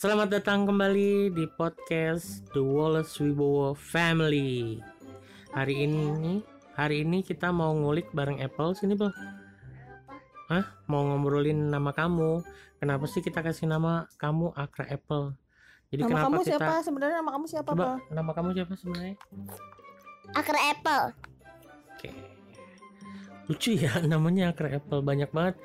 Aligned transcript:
Selamat 0.00 0.32
datang 0.32 0.64
kembali 0.64 1.28
di 1.28 1.44
podcast 1.60 2.40
The 2.56 2.62
Wallace 2.64 3.20
Wibowo 3.20 3.76
Family. 3.76 4.80
Hari 5.52 5.84
ini, 5.84 6.40
hari 6.72 7.04
ini 7.04 7.20
kita 7.20 7.52
mau 7.52 7.76
ngulik 7.76 8.08
bareng 8.16 8.40
Apple 8.40 8.72
sini, 8.72 8.96
Bel. 8.96 9.12
Hah? 10.48 10.64
Mau 10.88 11.04
ngobrolin 11.04 11.68
nama 11.68 11.92
kamu. 11.92 12.40
Kenapa 12.80 13.04
sih 13.04 13.20
kita 13.20 13.44
kasih 13.44 13.68
nama 13.68 14.08
kamu 14.16 14.56
Akra 14.56 14.88
Apple? 14.88 15.36
Jadi 15.92 16.00
Nama 16.06 16.10
kenapa 16.16 16.24
kamu 16.24 16.40
kita 16.40 16.48
siapa? 16.56 16.74
Sebenarnya 16.80 17.16
nama 17.20 17.30
kamu 17.36 17.44
siapa, 17.44 17.70
Coba 17.76 17.84
Pak? 17.84 17.96
nama 18.08 18.30
kamu 18.32 18.48
siapa 18.56 18.72
sebenarnya? 18.80 19.14
Akar 20.32 20.56
apple. 20.56 21.04
Oke. 21.92 22.10
Lucu 23.52 23.76
ya 23.76 23.92
namanya 24.08 24.54
Akra 24.54 24.72
Apple 24.72 25.04
banyak 25.04 25.28
banget. 25.28 25.60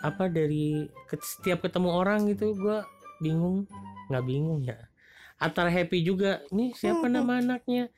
Apa 0.00 0.32
dari 0.32 0.86
ke- 1.10 1.20
setiap 1.20 1.60
ketemu 1.60 1.92
orang 1.92 2.24
gitu 2.30 2.56
gua 2.56 2.86
bingung, 3.18 3.64
nggak 4.08 4.24
bingung 4.24 4.60
ya. 4.62 4.76
Antara 5.36 5.68
happy 5.68 6.00
juga. 6.00 6.40
Nih 6.48 6.72
siapa 6.72 7.06
nama 7.06 7.38
anaknya? 7.40 7.92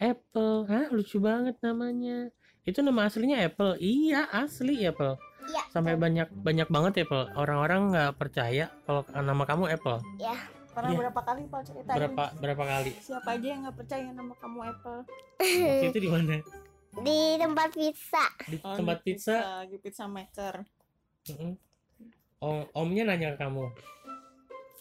Apple. 0.00 0.66
Hah, 0.66 0.88
lucu 0.90 1.20
banget 1.20 1.54
namanya. 1.60 2.32
Itu 2.64 2.80
nama 2.80 3.06
aslinya 3.06 3.40
Apple. 3.40 3.76
Iya, 3.78 4.26
asli 4.32 4.82
Apple. 4.84 5.14
Iya. 5.46 5.62
Sampai 5.70 5.94
banyak 5.96 6.28
banyak 6.32 6.68
banget 6.68 6.92
ya, 6.98 7.02
Apple. 7.06 7.24
Orang-orang 7.36 7.80
nggak 7.94 8.12
percaya 8.16 8.72
kalau 8.84 9.06
nama 9.12 9.44
kamu 9.44 9.70
Apple. 9.70 9.98
Pernah 10.70 10.90
Iya. 10.94 10.98
berapa 11.02 11.20
kali 11.26 11.42
Pak 11.50 11.60
ceritain? 11.66 11.96
Berapa 11.98 12.24
berapa 12.38 12.64
kali? 12.64 12.90
Siapa 13.02 13.30
aja 13.34 13.46
yang 13.46 13.60
nggak 13.66 13.76
percaya 13.76 14.08
nama 14.14 14.34
kamu 14.38 14.58
Apple? 14.70 15.00
Waktu 15.40 15.86
itu 15.90 15.98
di 15.98 16.10
mana? 16.10 16.36
Di 16.90 17.18
tempat 17.38 17.68
pizza. 17.74 18.24
Di 18.46 18.56
Oh, 18.62 18.74
tempat 18.78 18.98
di 19.02 19.04
pizza. 19.14 19.36
Di 19.66 19.76
pizza 19.78 20.04
maker. 20.06 20.54
Mm-mm. 21.30 21.52
Om, 22.40 22.72
omnya 22.72 23.04
nanya 23.04 23.36
ke 23.36 23.44
kamu. 23.44 23.68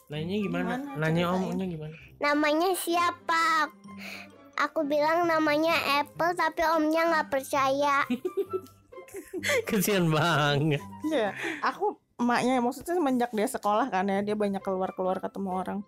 Nanya 0.10 0.36
gimana? 0.36 0.74
Gimana? 0.76 0.98
Nanya 0.98 1.24
Ceritain. 1.24 1.46
omnya 1.48 1.66
gimana? 1.68 1.96
Namanya 2.20 2.70
siapa? 2.76 3.44
Aku 4.60 4.84
bilang 4.84 5.24
namanya 5.24 5.72
Apple 6.04 6.36
tapi 6.36 6.62
omnya 6.68 7.08
nggak 7.08 7.30
percaya. 7.30 8.04
Kesian 9.70 10.12
banget. 10.12 10.84
Iya, 11.06 11.32
aku 11.62 11.96
emaknya 12.20 12.60
maksudnya 12.60 12.94
semenjak 12.94 13.32
dia 13.32 13.48
sekolah 13.48 13.88
kan 13.88 14.04
ya, 14.06 14.20
dia 14.20 14.36
banyak 14.36 14.60
keluar-keluar 14.60 15.24
ketemu 15.24 15.50
orang. 15.56 15.80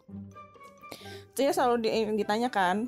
Terus 1.33 1.51
dia 1.51 1.51
selalu 1.51 1.75
di- 1.83 2.15
ditanyakan 2.15 2.87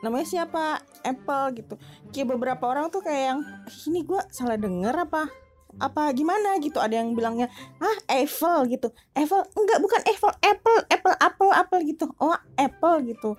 namanya 0.00 0.26
siapa 0.26 0.80
Apple 1.02 1.60
gitu. 1.60 1.74
Kayak 2.10 2.32
beberapa 2.32 2.64
orang 2.64 2.88
tuh 2.88 3.04
kayak 3.04 3.22
yang 3.28 3.40
"Ih, 3.68 3.80
ini 3.92 4.00
gua 4.02 4.24
salah 4.28 4.56
denger 4.56 4.94
apa 4.96 5.28
apa 5.80 6.12
gimana 6.12 6.58
gitu. 6.60 6.76
Ada 6.80 7.00
yang 7.00 7.16
bilangnya 7.16 7.48
ah 7.80 7.96
Apple 8.08 8.68
gitu. 8.68 8.88
Apple 9.16 9.42
enggak 9.56 9.78
bukan 9.80 10.00
Apple 10.04 10.34
Apple 10.42 10.78
Apple 10.88 11.16
Apple 11.16 11.52
Apple 11.52 11.80
gitu. 11.88 12.04
Oh 12.20 12.36
Apple 12.56 12.96
gitu. 13.08 13.36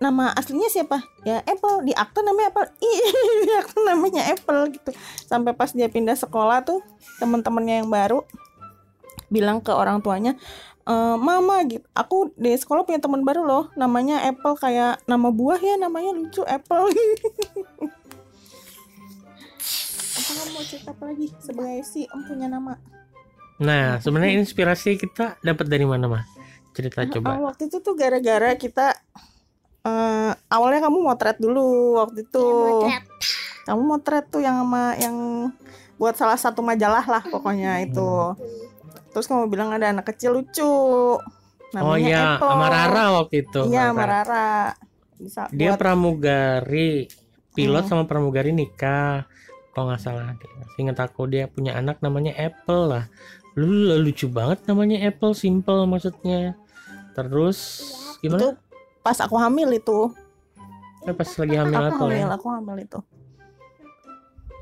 Nama 0.00 0.32
aslinya 0.32 0.72
siapa? 0.72 1.04
Ya 1.28 1.44
Apple. 1.44 1.84
Di 1.84 1.92
akte 1.92 2.24
namanya 2.24 2.50
Apple. 2.56 2.68
Iya 2.80 3.08
di 3.44 3.82
namanya 3.84 4.22
Apple 4.32 4.72
gitu. 4.74 4.90
Sampai 5.28 5.52
pas 5.52 5.70
dia 5.70 5.86
pindah 5.92 6.16
sekolah 6.16 6.64
tuh 6.64 6.80
teman-temannya 7.20 7.84
yang 7.84 7.90
baru 7.92 8.24
bilang 9.30 9.62
ke 9.62 9.70
orang 9.70 10.02
tuanya 10.02 10.34
e, 10.88 10.94
mama 11.20 11.62
gitu. 11.68 11.84
Aku 11.94 12.34
di 12.34 12.56
sekolah 12.56 12.82
punya 12.82 12.98
teman 12.98 13.22
baru 13.22 13.44
loh. 13.46 13.64
Namanya 13.76 14.26
Apple 14.26 14.56
kayak 14.58 15.04
nama 15.04 15.28
buah 15.30 15.60
ya 15.60 15.76
namanya 15.78 16.16
lucu 16.16 16.42
Apple 16.48 16.90
kamu 20.32 20.50
mau 20.52 20.62
cerita 20.62 20.90
apa 20.90 21.02
lagi 21.04 21.26
sebagai 21.36 21.80
si 21.82 22.00
em 22.04 22.20
punya 22.22 22.46
nama 22.46 22.74
Nah, 23.58 24.00
sebenarnya 24.00 24.40
inspirasi 24.40 24.96
kita 24.96 25.36
dapat 25.38 25.68
dari 25.68 25.84
mana, 25.84 26.08
mah? 26.08 26.24
Cerita 26.72 27.04
Oh, 27.04 27.12
coba. 27.12 27.30
waktu 27.44 27.68
itu 27.68 27.76
tuh 27.78 27.92
gara-gara 27.92 28.56
kita 28.56 28.96
eh 29.80 30.32
awalnya 30.46 30.80
kamu 30.82 30.98
motret 30.98 31.36
dulu 31.36 31.96
waktu 31.96 32.24
itu 32.24 32.40
Motret. 32.40 33.04
kamu 33.62 33.82
motret 33.82 34.24
tuh 34.26 34.40
yang 34.40 34.60
sama 34.60 34.92
yang 34.96 35.16
buat 35.96 36.12
salah 36.14 36.36
satu 36.36 36.60
majalah 36.60 37.00
lah 37.02 37.20
pokoknya 37.22 37.80
itu 37.82 38.32
terus 39.10 39.24
kamu 39.24 39.48
bilang 39.48 39.72
ada 39.72 39.88
anak 39.88 40.08
kecil 40.08 40.36
lucu 40.36 40.64
Oh 40.64 41.20
namanya 41.70 42.00
iya, 42.02 42.20
Apple. 42.34 42.48
sama 42.48 42.66
Rara 42.66 43.04
waktu 43.14 43.34
itu. 43.40 43.60
iya 43.66 43.82
sama 43.86 44.04
Rara 44.04 44.48
bisa 45.16 45.42
Dia 45.50 45.70
buat 45.70 45.78
pramugari, 45.78 46.90
pilot 47.52 47.84
Hmm. 47.84 47.90
sama 47.90 48.04
pramugari 48.04 48.50
nikah. 48.50 49.29
Kalau 49.70 49.86
nggak 49.86 50.00
salah, 50.00 50.34
ingat 50.76 50.98
aku 50.98 51.24
dia 51.24 51.46
punya 51.46 51.74
anak 51.74 51.98
namanya 52.00 52.34
Apple 52.34 52.88
lah. 52.88 53.04
Lu 53.54 53.66
lucu 53.96 54.26
banget 54.26 54.62
namanya 54.64 54.98
Apple, 55.04 55.32
simple 55.32 55.84
maksudnya. 55.84 56.58
Terus 57.12 57.58
itu 58.18 58.30
gimana? 58.30 58.54
pas 59.00 59.16
aku 59.16 59.34
hamil 59.34 59.72
itu 59.72 60.12
Eh, 61.02 61.10
pas 61.10 61.24
lagi 61.26 61.56
hamil 61.56 61.80
aku 61.80 61.88
Apple 61.96 62.08
hamil 62.10 62.20
ya? 62.20 62.26
aku 62.30 62.46
hamil 62.48 62.76
itu 62.78 62.98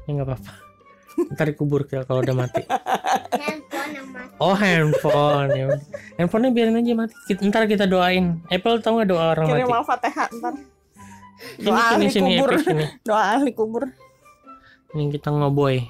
Ya 0.01 0.11
nggak 0.15 0.27
apa-apa. 0.27 0.53
Ntar 1.29 1.47
dikubur 1.47 1.83
ya 1.85 2.07
kalau 2.07 2.23
udah 2.23 2.37
mati. 2.37 2.63
Oh 4.39 4.55
handphone 4.55 5.51
ya. 5.51 5.67
Handphonenya 6.15 6.55
biarin 6.55 6.79
aja 6.79 6.93
mati. 6.95 7.15
Kita- 7.27 7.43
Ntar 7.43 7.67
kita 7.67 7.85
doain. 7.85 8.39
Apple 8.47 8.79
tau 8.79 8.95
nggak 8.95 9.09
doa 9.09 9.25
orang 9.33 9.47
kirim 9.49 9.67
mati? 9.67 9.77
al-fatihah 9.77 10.29
ntar 10.33 10.55
doa 11.59 11.75
sini 11.75 11.83
ahli 11.93 12.07
sini 12.09 12.31
kubur. 12.37 12.51
Sini. 12.57 12.85
doa 13.03 13.23
ahli 13.35 13.51
kubur 13.53 13.83
Ini 14.99 15.15
kita 15.15 15.31
ngoboy. 15.31 15.87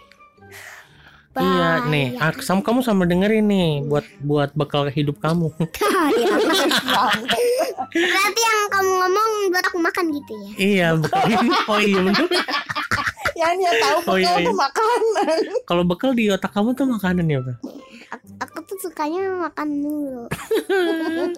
Iya 1.32 1.86
nih, 1.86 2.18
ak- 2.18 2.42
sam 2.42 2.60
kamu 2.60 2.82
sama 2.82 3.06
dengerin 3.06 3.46
nih 3.46 3.86
buat 3.86 4.02
buat 4.20 4.50
bekal 4.52 4.90
hidup 4.90 5.16
kamu. 5.16 5.48
Iya. 5.54 6.34
Berarti 7.88 8.40
yang 8.42 8.60
kamu 8.68 8.90
ngomong 8.90 9.30
buat 9.48 9.64
aku 9.64 9.78
makan 9.78 10.04
gitu 10.12 10.32
ya? 10.34 10.50
iya 10.58 10.88
bekal. 10.92 11.24
Oh 11.70 11.78
iya 11.78 11.98
bener. 12.02 12.26
ya 13.32 13.48
dia 13.54 13.70
tahu 13.72 13.98
Oh, 14.04 14.16
iya, 14.18 14.28
bekal 14.28 14.36
iya. 14.36 14.48
tuh 14.50 14.56
makanan 14.58 15.38
Kalau 15.64 15.82
bekal 15.86 16.10
di 16.12 16.26
otak 16.26 16.50
kamu 16.50 16.74
tuh 16.74 16.84
makanan 16.84 17.24
ya, 17.24 17.38
Pak? 17.40 17.56
Aku, 18.08 18.26
aku 18.40 18.56
tuh 18.64 18.78
sukanya 18.88 19.20
makan 19.48 19.68
dulu. 19.84 20.24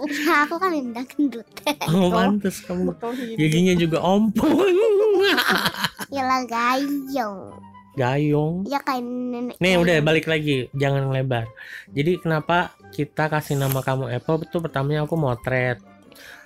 ya, 0.06 0.34
aku 0.47 0.54
kan 0.54 0.70
udah 0.70 1.04
gendut. 1.10 1.47
Oh, 1.91 2.14
pantes 2.14 2.62
kamu. 2.62 2.94
Giginya 3.34 3.75
juga 3.75 3.98
ompong. 3.98 4.54
ya 6.14 6.22
lah 6.22 6.47
gayung. 6.47 7.59
Gayung. 7.98 8.62
Ya 8.70 8.78
kayak 8.78 9.03
nenek. 9.03 9.56
Nih 9.59 9.75
udah 9.82 9.98
balik 9.98 10.30
lagi, 10.30 10.70
jangan 10.78 11.10
lebar. 11.10 11.50
Jadi 11.91 12.22
kenapa 12.22 12.70
kita 12.94 13.26
kasih 13.26 13.59
nama 13.59 13.82
kamu 13.82 14.06
Apple? 14.14 14.47
Itu 14.47 14.62
pertamanya 14.62 15.03
aku 15.03 15.19
motret, 15.19 15.82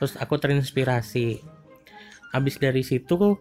terus 0.01 0.17
aku 0.17 0.41
terinspirasi. 0.41 1.45
Habis 2.33 2.57
dari 2.57 2.81
situ 2.81 3.37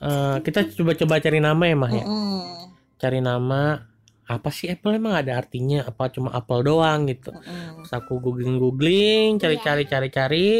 eh, 0.00 0.36
kita 0.40 0.64
coba-coba 0.80 1.20
cari 1.20 1.44
nama 1.44 1.64
ya 1.68 1.76
mah 1.76 1.92
ya. 1.92 2.04
Mm-mm. 2.08 2.72
Cari 2.96 3.20
nama 3.20 3.84
apa 4.26 4.50
sih 4.50 4.66
Apple 4.66 4.98
emang 4.98 5.14
ada 5.14 5.38
artinya? 5.38 5.86
Apa 5.86 6.10
cuma 6.10 6.34
Apple 6.34 6.66
doang 6.66 7.06
gitu? 7.06 7.30
Mm-mm. 7.30 7.86
Terus 7.86 7.92
aku 7.94 8.18
googling 8.18 8.58
googling, 8.58 9.38
cari-cari 9.38 9.86
cari-cari. 9.86 10.50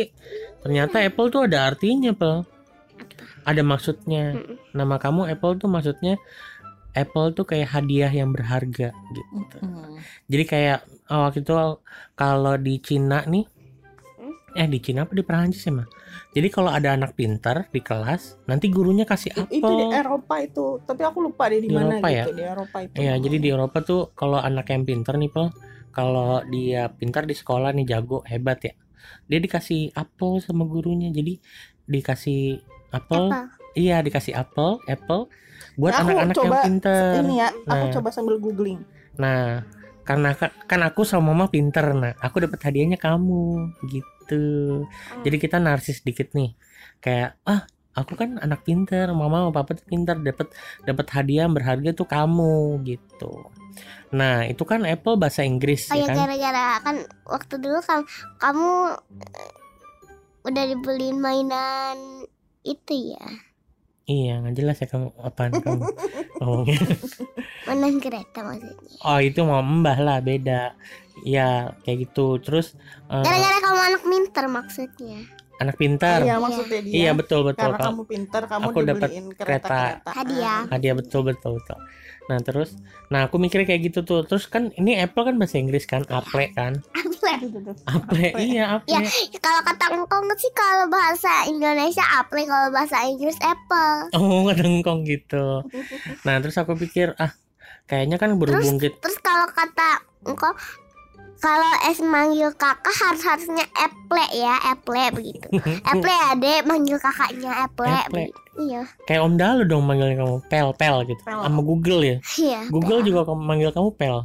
Ternyata 0.63 1.03
Apple 1.03 1.29
tuh 1.35 1.51
ada 1.51 1.67
artinya, 1.67 2.15
Pel. 2.15 2.47
Ada 3.43 3.63
maksudnya. 3.67 4.39
Mm-mm. 4.39 4.57
Nama 4.71 4.97
kamu 5.03 5.27
Apple 5.35 5.59
tuh 5.59 5.67
maksudnya 5.67 6.15
Apple 6.97 7.37
tuh 7.37 7.45
kayak 7.45 7.75
hadiah 7.75 8.09
yang 8.09 8.33
berharga 8.33 8.95
gitu. 8.95 9.57
Mm-mm. 9.61 9.99
Jadi 10.31 10.45
kayak 10.47 10.79
oh, 11.11 11.29
waktu 11.29 11.43
itu 11.43 11.53
kalau 12.15 12.55
di 12.57 12.75
Cina 12.81 13.27
nih 13.27 13.45
eh 14.57 14.65
di 14.65 14.81
Cina 14.81 15.05
apa 15.05 15.13
di 15.13 15.21
Perancis 15.21 15.69
ya 15.69 15.73
mah? 15.77 15.89
Jadi 16.37 16.49
kalau 16.53 16.71
ada 16.71 16.93
anak 16.93 17.17
pintar 17.17 17.69
di 17.73 17.81
kelas, 17.81 18.37
nanti 18.45 18.69
gurunya 18.69 19.05
kasih 19.05 19.33
itu 19.33 19.61
di 19.61 19.85
apel. 19.85 19.93
Eropa 19.93 20.35
itu 20.41 20.67
tapi 20.85 21.03
aku 21.03 21.19
lupa 21.25 21.49
deh 21.49 21.61
di 21.61 21.69
Di 21.69 21.77
mana 21.77 21.97
Eropa 21.97 22.09
gitu 22.13 22.31
ya? 22.31 22.37
di 22.37 22.45
Eropa 22.45 22.77
itu 22.85 22.95
Iya, 22.97 23.15
jadi 23.21 23.37
di 23.41 23.49
Eropa 23.53 23.79
tuh 23.83 24.01
kalau 24.13 24.39
anak 24.39 24.67
yang 24.73 24.85
pintar 24.85 25.15
nih, 25.17 25.31
Pel, 25.33 25.49
kalau 25.91 26.45
dia 26.47 26.93
pintar 26.93 27.25
di 27.25 27.33
sekolah 27.33 27.73
nih 27.73 27.87
jago, 27.89 28.21
hebat 28.29 28.61
ya. 28.65 28.75
Dia 29.31 29.39
dikasih 29.41 29.95
apel 29.97 30.43
sama 30.43 30.67
gurunya. 30.67 31.09
Jadi 31.11 31.39
dikasih 31.87 32.61
apel, 32.91 33.31
Apa? 33.33 33.41
iya 33.73 34.03
dikasih 34.03 34.35
apel, 34.35 34.83
apple 34.85 35.29
buat 35.77 35.93
Nah, 35.93 36.01
aku 36.01 36.11
anak-anak 36.13 36.37
yang 36.37 36.37
coba 36.53 36.59
pintar. 36.65 37.13
ini 37.21 37.35
ya 37.41 37.49
aku 37.53 37.85
Nah. 37.87 37.93
coba 37.97 38.09
sambil 38.13 38.37
googling 38.41 38.81
Nah, 39.17 39.65
karena 40.05 40.37
kan, 40.37 40.51
kan 40.69 40.81
aku 40.85 41.03
sama 41.09 41.33
mama 41.33 41.49
pinter, 41.49 41.83
nah 41.97 42.13
aku 42.21 42.45
dapat 42.45 42.61
hadiahnya 42.61 43.01
kamu 43.01 43.73
gitu. 43.89 44.16
Jadi 45.23 45.37
kita 45.39 45.63
narsis 45.63 46.03
dikit 46.03 46.35
nih, 46.35 46.57
kayak 46.99 47.39
ah 47.47 47.65
aku 47.97 48.13
kan 48.13 48.37
anak 48.43 48.63
pinter, 48.67 49.09
mama 49.17 49.49
sama 49.49 49.51
papa 49.57 49.79
tuh 49.79 49.87
pinter, 49.89 50.17
dapat 50.21 50.53
dapat 50.85 51.07
hadiah 51.17 51.49
yang 51.49 51.55
berharga 51.57 51.91
tuh 51.97 52.05
kamu 52.05 52.85
gitu. 52.85 53.49
Nah 54.13 54.45
itu 54.45 54.63
kan 54.69 54.85
Apple 54.85 55.17
bahasa 55.17 55.43
Inggris 55.43 55.89
Oh 55.91 55.97
ya 55.97 56.05
ya 56.05 56.07
kan? 56.13 56.17
gara-gara 56.17 56.67
kan 56.85 56.97
waktu 57.25 57.55
dulu 57.57 57.79
kamu, 57.81 58.05
kamu 58.39 58.71
eh, 59.33 59.53
udah 60.47 60.65
dibeliin 60.71 61.19
mainan 61.19 62.29
itu 62.63 63.17
ya. 63.17 63.27
Iya, 64.07 64.39
nggak 64.39 64.55
jelas 64.55 64.77
ya 64.79 64.87
kamu 64.87 65.09
apaan 65.19 65.53
kamu 65.59 65.83
ngomongnya. 66.39 66.79
Menang 67.67 67.99
kereta 67.99 68.39
maksudnya. 68.47 68.87
Oh, 69.03 69.19
itu 69.19 69.41
mau 69.43 69.59
mbah 69.59 69.99
lah, 69.99 70.19
beda. 70.23 70.79
Ya, 71.27 71.75
kayak 71.83 72.07
gitu. 72.07 72.39
Terus 72.39 72.79
eh, 73.11 73.23
Gara-gara 73.27 73.59
kamu 73.59 73.81
anak 73.83 74.03
pinter 74.07 74.45
maksudnya. 74.47 75.19
anak 75.57 75.75
pintar. 75.81 76.21
Iya 76.21 76.37
maksudnya 76.37 76.81
dia. 76.85 76.93
Iya, 76.93 77.11
betul 77.17 77.41
betul. 77.43 77.73
Karena 77.73 77.81
kamu 77.83 78.03
pinter, 78.05 78.43
kamu 78.45 78.63
aku 78.69 78.79
dapat 78.85 79.11
kereta. 79.11 79.41
kereta-kereta. 79.41 80.11
Hadiah. 80.13 80.61
Hadiah 80.69 80.95
betul 80.95 81.21
betul 81.25 81.51
betul. 81.59 81.79
Nah, 82.27 82.39
terus 82.43 82.75
nah 83.07 83.31
aku 83.31 83.39
mikirnya 83.39 83.67
kayak 83.71 83.93
gitu 83.93 84.01
tuh. 84.03 84.27
Terus 84.27 84.51
kan 84.51 84.75
ini 84.75 84.99
Apple 84.99 85.27
kan 85.27 85.37
bahasa 85.39 85.57
Inggris 85.63 85.87
kan, 85.87 86.03
Apple 86.11 86.51
kan. 86.55 86.83
Apple, 87.87 88.39
iya 88.39 88.79
Apple. 88.79 88.91
Ya, 88.91 89.01
kalau 89.39 89.61
kata 89.63 89.85
engkong 89.95 90.27
sih 90.39 90.53
kalau 90.55 90.87
bahasa 90.91 91.47
Indonesia 91.51 92.03
apel, 92.19 92.47
kalau 92.47 92.69
bahasa 92.75 93.07
Inggris 93.07 93.39
apple. 93.43 94.11
Oh, 94.15 94.43
ngedengkong 94.51 95.07
gitu. 95.07 95.63
Nah, 96.27 96.43
terus 96.43 96.59
aku 96.59 96.75
pikir 96.75 97.15
ah 97.23 97.31
kayaknya 97.87 98.19
kan 98.19 98.35
berhubung 98.35 98.83
gitu. 98.83 98.99
Terus 98.99 99.19
kalau 99.23 99.47
kata 99.51 100.03
engkong 100.27 100.55
kalau 101.37 101.73
es 101.85 101.99
manggil 101.99 102.49
kakak 102.53 102.97
harus 102.97 103.23
harusnya 103.23 103.65
apple 103.75 104.27
ya, 104.33 104.55
apple 104.67 104.97
begitu. 105.13 105.47
Apple 105.91 106.09
ya 106.09 106.31
dek 106.35 106.61
manggil 106.65 106.97
kakaknya 106.97 107.53
apple. 107.63 107.89
Iya, 108.57 108.89
Kayak 109.05 109.23
Om 109.23 109.35
Dalu 109.37 109.63
dong 109.69 109.85
manggilnya 109.85 110.17
kamu 110.17 110.37
pel 110.49 110.69
pel 110.73 110.97
gitu. 111.05 111.21
Pel. 111.23 111.41
Sama 111.45 111.61
Google 111.61 112.01
ya. 112.01 112.17
iya. 112.37 112.61
Google 112.67 113.05
juga 113.05 113.29
kamu- 113.29 113.45
manggil 113.45 113.71
kamu 113.71 113.91
pel. 113.95 114.25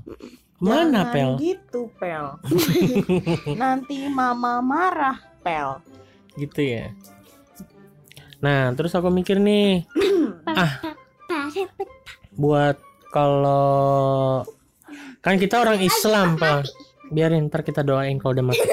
Mana 0.61 1.03
Jangan 1.03 1.11
pel? 1.11 1.31
gitu, 1.41 1.81
Pel. 1.97 2.37
Nanti 3.61 4.05
mama 4.07 4.61
marah, 4.61 5.17
Pel. 5.41 5.81
Gitu 6.37 6.61
ya. 6.61 6.93
Nah, 8.39 8.69
terus 8.71 8.93
aku 8.93 9.09
mikir 9.09 9.37
nih, 9.37 9.89
ah 10.47 10.79
buat 12.31 12.77
kalau 13.09 14.45
kan 15.19 15.35
kita 15.35 15.59
orang 15.59 15.81
Islam, 15.81 16.37
Pak. 16.37 16.65
Biarin 17.11 17.51
ntar 17.51 17.61
kita 17.61 17.83
doain 17.83 18.15
kalau 18.17 18.39
udah 18.39 18.45
mati. 18.49 18.63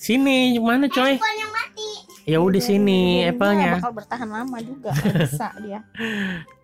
Sini, 0.00 0.56
mana 0.56 0.88
coy? 0.88 1.20
yang 1.20 1.52
mati. 1.52 1.90
Ya 2.28 2.38
udah 2.40 2.62
sini 2.62 3.24
Dia 3.26 3.32
Apple-nya. 3.34 3.80
bakal 3.80 3.92
bertahan 3.96 4.28
lama 4.28 4.58
juga, 4.62 4.92
bisa 5.24 5.50
dia. 5.60 5.80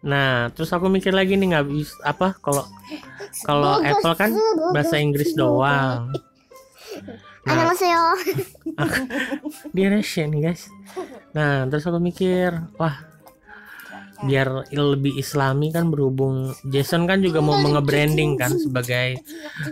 Nah, 0.05 0.53
terus 0.53 0.71
aku 0.71 0.87
mikir 0.87 1.11
lagi 1.11 1.35
nih 1.35 1.53
nggak 1.53 1.67
bisa 1.67 1.97
apa 2.07 2.37
kalau 2.39 2.65
kalau 3.43 3.83
Apple 3.83 4.15
kan 4.15 4.31
bahasa 4.71 5.01
Inggris 5.01 5.35
doang. 5.35 6.13
Nah, 7.47 7.51
Annyeonghaseyo. 7.51 8.05
dia 9.77 9.87
Russian 9.91 10.29
nih 10.33 10.41
guys. 10.53 10.71
Nah, 11.35 11.67
terus 11.67 11.85
aku 11.89 11.99
mikir, 11.99 12.53
wah 12.79 13.16
biar 14.25 14.73
lebih 14.73 15.21
islami 15.21 15.69
kan 15.69 15.93
berhubung 15.93 16.57
Jason 16.65 17.05
kan 17.05 17.21
juga 17.21 17.45
mau 17.45 17.59
mengebranding 17.61 18.41
kan 18.41 18.57
sebagai 18.57 19.21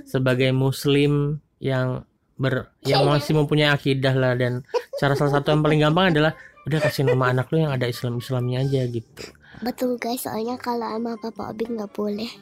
sebagai 0.05 0.53
muslim 0.53 1.41
yang 1.63 2.05
ber 2.35 2.75
yang 2.85 3.07
masih 3.07 3.33
mempunyai 3.39 3.71
akidah 3.71 4.13
lah 4.13 4.35
dan 4.35 4.67
cara 4.99 5.15
salah 5.15 5.41
satu 5.41 5.55
yang 5.55 5.63
paling 5.63 5.81
gampang 5.81 6.13
adalah 6.13 6.33
udah 6.65 6.81
kasih 6.81 7.07
nama 7.09 7.31
anak 7.31 7.49
lu 7.53 7.63
yang 7.63 7.73
ada 7.73 7.87
Islam 7.89 8.19
Islamnya 8.19 8.65
aja 8.65 8.89
gitu. 8.89 9.25
Betul 9.63 10.01
guys, 10.03 10.27
soalnya 10.27 10.59
kalau 10.59 10.89
sama 10.91 11.15
Papa 11.21 11.55
Obi 11.55 11.65
nggak 11.71 11.93
boleh. 11.95 12.31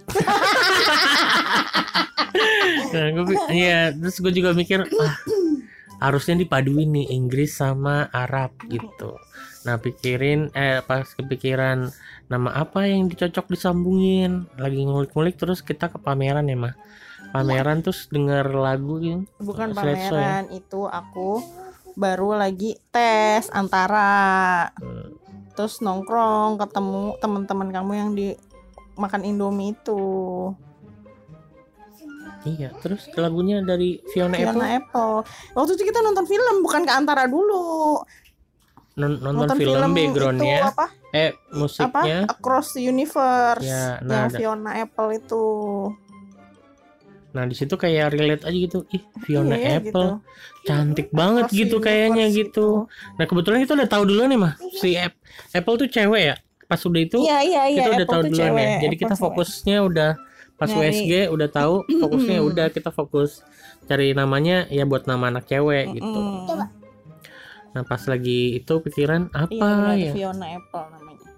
Nah, 2.93 3.09
gue, 3.13 3.37
iya, 3.53 3.93
terus 3.93 4.21
gue 4.21 4.33
juga 4.33 4.53
mikir, 4.57 4.85
ah, 4.85 5.15
harusnya 6.01 6.41
dipaduin 6.41 6.89
nih 6.93 7.13
Inggris 7.13 7.57
sama 7.57 8.09
Arab 8.13 8.53
gitu. 8.69 9.17
Nah, 9.63 9.79
pikirin, 9.79 10.51
eh 10.59 10.83
pas 10.83 11.07
kepikiran 11.07 11.87
nama 12.27 12.51
apa 12.51 12.87
yang 12.91 13.07
dicocok 13.07 13.55
disambungin, 13.55 14.51
lagi 14.59 14.83
ngulik-ngulik 14.83 15.39
terus 15.39 15.63
kita 15.63 15.87
ke 15.87 16.03
pameran 16.03 16.51
ya 16.51 16.59
mah. 16.59 16.75
Pameran 17.31 17.81
terus 17.81 18.11
denger 18.11 18.51
lagu 18.53 18.99
gitu. 18.99 19.23
Bukan 19.39 19.73
pameran, 19.73 20.51
itu 20.51 20.85
aku 20.91 21.41
baru 21.95 22.35
lagi 22.37 22.77
tes 22.91 23.53
antara 23.53 24.11
Hmm, 24.81 25.15
terus 25.55 25.79
nongkrong 25.85 26.57
ketemu 26.59 27.17
teman-teman 27.21 27.69
kamu 27.71 27.93
yang 27.95 28.11
di 28.17 28.35
makan 28.99 29.23
Indomie 29.23 29.77
itu. 29.77 30.03
Iya, 32.43 32.75
terus 32.83 33.07
lagunya 33.15 33.63
dari 33.63 34.03
Fiona, 34.11 34.35
Fiona 34.35 34.67
Apple 34.67 34.67
Apple. 34.83 35.15
Waktu 35.55 35.73
itu 35.79 35.85
kita 35.87 36.03
nonton 36.03 36.27
film 36.27 36.67
bukan 36.67 36.83
ke 36.83 36.91
antara 36.91 37.31
dulu. 37.31 38.03
Non- 38.95 39.19
nonton, 39.19 39.57
film, 39.57 39.91
backgroundnya, 39.91 40.59
itu 40.59 40.69
apa? 40.69 40.87
eh 41.11 41.31
Apa? 41.31 41.55
musiknya. 41.55 42.19
Across 42.27 42.77
the 42.77 42.83
Universe. 42.85 43.63
Ya, 43.63 43.99
nah, 44.01 44.29
yang 44.29 44.29
ada- 44.29 44.39
Fiona 44.39 44.71
Apple 44.79 45.09
itu. 45.15 45.45
Nah 47.33 47.45
di 47.45 47.55
situ 47.55 47.75
kayak 47.75 48.13
relate 48.13 48.45
aja 48.45 48.53
gitu, 48.53 48.85
ih 48.91 49.01
Fiona 49.19 49.57
Iya, 49.57 49.81
Apple, 49.81 50.21
gitu. 50.21 50.67
cantik 50.67 51.09
banget 51.11 51.43
Across 51.43 51.57
the 51.57 51.59
gitu 51.59 51.77
kayaknya 51.81 52.25
Universe 52.27 52.41
gitu. 52.45 52.67
Nah 53.17 53.25
kebetulan 53.25 53.59
kita 53.59 53.73
udah 53.75 53.89
tahu 53.89 54.03
duluan 54.05 54.29
nih 54.29 54.37
mah 54.39 54.55
si 54.75 54.91
App- 54.95 55.17
Apple 55.51 55.77
tuh 55.79 55.89
cewek 55.89 56.23
ya. 56.23 56.37
Pas 56.63 56.77
udah 56.79 57.01
itu 57.03 57.19
Iya 57.19 57.39
iya 57.41 57.63
iya. 57.67 57.77
kita 57.79 57.89
udah 57.91 57.97
Apple 57.99 58.09
tahu 58.11 58.23
tuh 58.23 58.29
duluan 58.29 58.37
ya. 58.37 58.45
cewek, 58.45 58.61
Jadi 58.63 58.77
Apple 58.87 58.93
kita 58.99 59.09
cewek. 59.11 59.23
fokusnya 59.25 59.77
udah 59.81 60.11
pas 60.53 60.69
Nyari. 60.69 60.85
USG 60.85 61.13
udah 61.27 61.49
tahu 61.51 61.75
fokusnya 61.99 62.39
udah 62.49 62.67
kita 62.69 62.91
fokus 62.91 63.31
cari 63.83 64.13
namanya 64.13 64.69
ya 64.69 64.85
buat 64.85 65.05
nama 65.07 65.25
anak 65.29 65.45
cewek 65.47 65.89
gitu. 65.95 66.21
Coba. 66.47 66.69
Nah 67.73 67.83
pas 67.83 68.03
lagi 68.03 68.55
itu 68.55 68.75
pikiran 68.79 69.29
Iya, 69.29 69.39
apa 69.43 69.69
benar, 69.71 69.97
ya? 69.97 70.13
Fiona 70.13 70.47
Apple 70.51 70.85
namanya. 70.91 71.29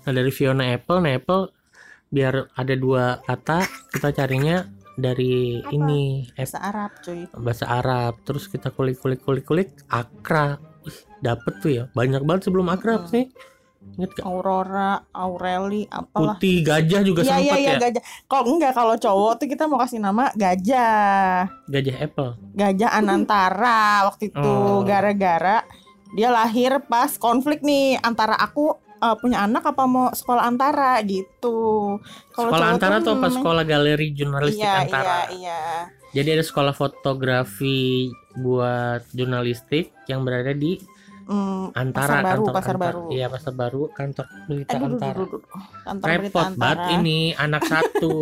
Nah 0.00 0.12
dari 0.12 0.30
Fiona 0.30 0.64
Apple, 0.70 0.98
nah 0.98 1.12
Apple 1.12 1.42
biar 2.06 2.34
ada 2.52 2.74
dua 2.74 3.04
kata 3.20 3.58
kita 3.90 4.08
carinya 4.10 4.62
dari 4.94 5.58
Apa? 5.58 5.74
ini 5.74 6.02
Bahasa 6.30 6.58
Arab, 6.60 6.90
cuy. 7.00 7.20
bahasa 7.34 7.66
Arab 7.66 8.14
terus 8.22 8.46
kita 8.46 8.70
kulik 8.70 8.96
kulik 8.96 9.20
kulik 9.20 9.42
kulik 9.42 9.68
Akra 9.88 10.54
Ih, 10.84 10.94
dapet 11.18 11.54
tuh 11.58 11.70
ya 11.72 11.84
banyak 11.90 12.22
banget 12.22 12.46
sebelum 12.46 12.68
Akra 12.68 12.96
apa 12.96 13.02
Hmm. 13.02 13.10
sih 13.10 13.24
inget 13.94 14.10
gak 14.12 14.24
Aurora, 14.24 14.92
Aureli, 15.10 15.86
apalah. 15.86 16.34
putih 16.34 16.60
gajah 16.60 17.00
juga 17.00 17.20
Iya 17.20 17.30
iya 17.30 17.36
sempat 17.38 17.58
iya 17.58 17.70
ya 17.70 17.80
gajah. 17.80 18.02
Kalau 18.24 18.44
enggak 18.48 18.72
kalau 18.72 18.94
cowok 18.96 19.32
tuh 19.36 19.46
kita 19.46 19.64
mau 19.64 19.76
kasih 19.76 19.98
nama 19.98 20.34
gajah. 20.34 21.46
gajah 21.64 21.96
Apple 21.98 22.30
Gajah 22.52 22.90
Anantara 22.92 23.82
waktu 24.04 24.28
itu 24.28 24.40
Oh. 24.40 24.82
gara-gara 24.82 25.62
dia 26.10 26.28
lahir 26.28 26.78
pas 26.82 27.10
konflik 27.14 27.60
nih 27.60 27.98
antara 27.98 28.34
aku 28.34 28.74
eh, 28.96 29.16
punya 29.16 29.42
anak 29.42 29.62
apa 29.64 29.84
mau 29.84 30.08
sekolah 30.08 30.42
antara 30.42 30.96
gitu. 31.02 31.98
Kalau 32.30 32.48
sekolah 32.48 32.68
antara 32.70 32.98
tuh 32.98 33.12
apa 33.12 33.20
namanya- 33.20 33.36
sekolah 33.36 33.64
galeri 33.64 34.08
jurnalistik 34.10 34.58
Iya 34.60 34.74
antara 34.80 35.18
iya 35.28 35.36
iya. 35.36 35.60
jadi 36.12 36.28
ada 36.32 36.42
sekolah 36.42 36.72
fotografi 36.72 38.08
buat 38.34 39.04
jurnalistik 39.10 39.90
yang 40.04 40.22
berada 40.22 40.52
di 40.52 40.78
Hmm, 41.24 41.72
antara 41.72 42.04
Pasar 42.04 42.20
Baru, 42.20 42.32
kantor 42.36 42.52
Pasar 42.52 42.74
Antara. 42.74 42.84
Baru. 42.86 43.02
iya 43.08 43.26
pasar 43.26 43.52
baru 43.52 43.82
kantor 43.88 44.26
berita 44.44 44.70
Aduh, 44.70 44.80
duh, 44.82 44.84
duh, 44.84 44.92
antara 44.94 45.16
duh, 45.16 45.28
duh. 45.30 45.40
Kantor 45.82 46.04
berita 46.04 46.20
repot 46.22 46.48
banget 46.54 46.78
antara. 46.78 46.94
ini 46.94 47.18
anak 47.34 47.62
satu 47.64 48.14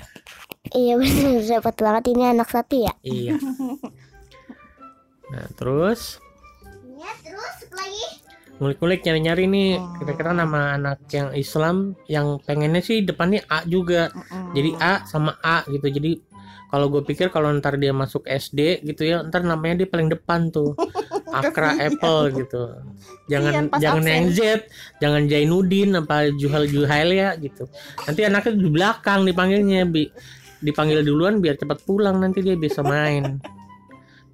Iya 0.80 0.94
benar 0.96 1.32
repot 1.50 1.76
banget 1.78 2.04
ini 2.08 2.24
anak 2.26 2.48
satu 2.48 2.74
ya. 2.78 2.92
iya 3.02 3.32
nah 5.28 5.46
terus 5.52 6.18
Ya 6.92 7.10
terus 7.22 7.56
lagi. 7.70 8.04
ngulik-ngulik 8.56 9.00
nyari-nyari 9.00 9.44
nih 9.46 9.70
Hmm. 9.74 9.92
kira-kira 9.96 10.30
nama 10.32 10.74
anak 10.74 11.00
yang 11.08 11.32
Islam 11.32 11.76
yang 12.06 12.26
pengennya 12.40 12.80
sih 12.80 13.00
depannya 13.00 13.40
A 13.46 13.64
juga 13.64 14.10
Mm-mm. 14.10 14.52
jadi 14.52 14.70
A 14.76 14.94
sama 15.04 15.32
A 15.38 15.64
gitu 15.66 15.86
jadi 15.86 16.20
kalau 16.70 16.86
gue 16.86 17.02
pikir 17.02 17.34
kalau 17.34 17.50
ntar 17.58 17.74
dia 17.82 17.90
masuk 17.90 18.22
SD 18.30 18.86
gitu 18.86 19.02
ya 19.02 19.26
ntar 19.26 19.42
namanya 19.42 19.82
dia 19.82 19.88
paling 19.90 20.06
depan 20.06 20.54
tuh. 20.54 20.78
Akra. 21.30 21.74
Apple 21.78 22.42
gitu. 22.42 22.62
Jangan 23.30 23.70
jangan 23.78 24.02
absen. 24.06 24.14
yang 24.14 24.26
Z 24.30 24.38
jangan 25.02 25.22
Jainuddin 25.30 25.94
apa 25.98 26.30
Juhal 26.34 26.70
Juhail 26.70 27.10
ya 27.14 27.34
gitu. 27.38 27.66
Nanti 28.06 28.20
anaknya 28.22 28.52
di 28.54 28.70
belakang 28.70 29.26
dipanggilnya 29.26 29.86
bi. 29.86 30.06
Dipanggil 30.62 31.02
duluan 31.02 31.42
biar 31.42 31.58
cepat 31.58 31.82
pulang 31.82 32.22
nanti 32.22 32.42
dia 32.42 32.54
bisa 32.54 32.82
main. 32.86 33.42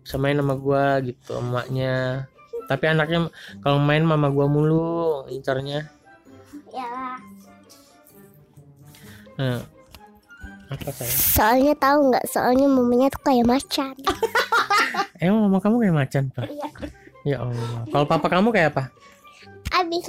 Bisa 0.05 0.17
main 0.21 0.37
sama 0.37 0.55
gua 0.61 1.01
gitu 1.01 1.41
emaknya. 1.41 2.29
Tapi 2.69 2.85
anaknya 2.85 3.33
kalau 3.65 3.81
main 3.81 4.05
mama 4.05 4.29
gua 4.29 4.45
mulu 4.49 5.25
incarnya 5.33 5.89
Ya. 6.77 7.17
nah 9.41 9.65
apa 10.69 10.91
saya 10.91 11.09
Soalnya 11.09 11.75
tahu 11.75 11.99
nggak? 12.09 12.25
Soalnya 12.27 12.67
mamanya 12.67 13.09
tuh 13.09 13.23
kayak 13.23 13.47
macan. 13.47 13.95
emang 15.23 15.47
mama 15.47 15.59
kamu 15.59 15.77
kayak 15.81 15.97
macan 15.97 16.25
pak 16.29 16.45
Iya. 16.47 16.69
ya 17.25 17.37
Allah 17.41 17.89
kalau 17.89 18.05
papa 18.05 18.29
kamu 18.29 18.49
kayak 18.51 18.71
apa 18.71 18.85
Abis 19.73 20.07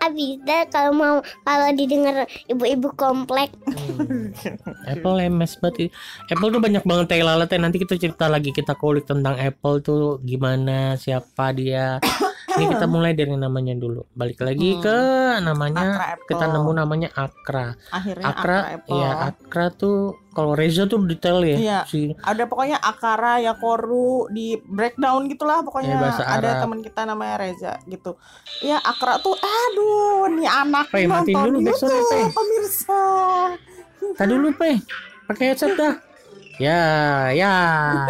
abis 0.00 0.40
dah 0.42 0.64
kalau 0.66 0.92
mau 0.92 1.14
kalau 1.40 1.68
didengar 1.72 2.24
ibu-ibu 2.46 2.90
komplek 2.92 3.52
Hmm. 4.00 4.32
Apple 4.86 5.14
lemes 5.14 5.54
banget 5.56 5.92
Apple 6.26 6.48
tuh 6.48 6.58
banyak 6.58 6.82
banget 6.82 7.06
tai 7.06 7.20
lalat 7.20 7.46
ya. 7.46 7.58
nanti 7.58 7.76
kita 7.76 7.94
cerita 7.94 8.26
lagi 8.26 8.50
kita 8.50 8.74
kulik 8.74 9.04
tentang 9.04 9.36
Apple 9.36 9.78
tuh 9.80 10.00
gimana 10.20 10.96
siapa 10.96 11.52
dia 11.52 12.00
Ini 12.60 12.66
kita 12.70 12.84
mulai 12.84 13.12
dari 13.12 13.32
namanya 13.32 13.72
dulu. 13.72 14.04
Balik 14.10 14.38
lagi 14.38 14.70
Hmm. 14.70 14.82
ke 14.82 14.98
namanya 15.40 15.80
Akra 15.80 16.08
kita 16.22 16.44
nemu 16.46 16.70
namanya 16.70 17.08
Akra. 17.10 17.66
akhirnya 17.88 18.24
Akra, 18.26 18.58
Akra 18.76 18.92
ya 18.92 19.10
Akra 19.26 19.66
tuh 19.70 19.96
kalau 20.30 20.52
Reza 20.52 20.84
tuh 20.84 21.00
detail 21.02 21.40
ya. 21.42 21.56
Iya. 21.56 21.78
Si 21.84 22.12
ada 22.14 22.44
pokoknya 22.44 22.76
akara 22.76 23.38
ya 23.38 23.52
koru 23.54 24.28
di 24.28 24.54
breakdown 24.60 25.26
gitulah 25.26 25.60
pokoknya 25.60 25.90
Ya, 25.90 26.00
bahasa 26.00 26.22
ada 26.22 26.36
Arab. 26.50 26.60
teman 26.62 26.78
kita 26.80 27.00
namanya 27.02 27.34
Reza 27.38 27.72
gitu 27.84 28.14
ya 28.60 28.76
akara 28.78 29.18
tuh 29.18 29.34
aduh 29.34 30.28
nih 30.30 30.46
anak 30.46 30.86
Pe, 30.88 31.04
nonton 31.04 31.34
dulu 31.50 31.58
YouTube, 31.64 31.90
Pe. 32.06 32.20
pemirsa 32.30 33.02
Tadi 34.18 34.30
dulu 34.30 34.48
pe, 34.54 34.80
pakai 35.26 35.44
headset 35.50 35.72
dah. 35.74 35.94
Ya, 36.56 36.80
ya, 37.30 37.52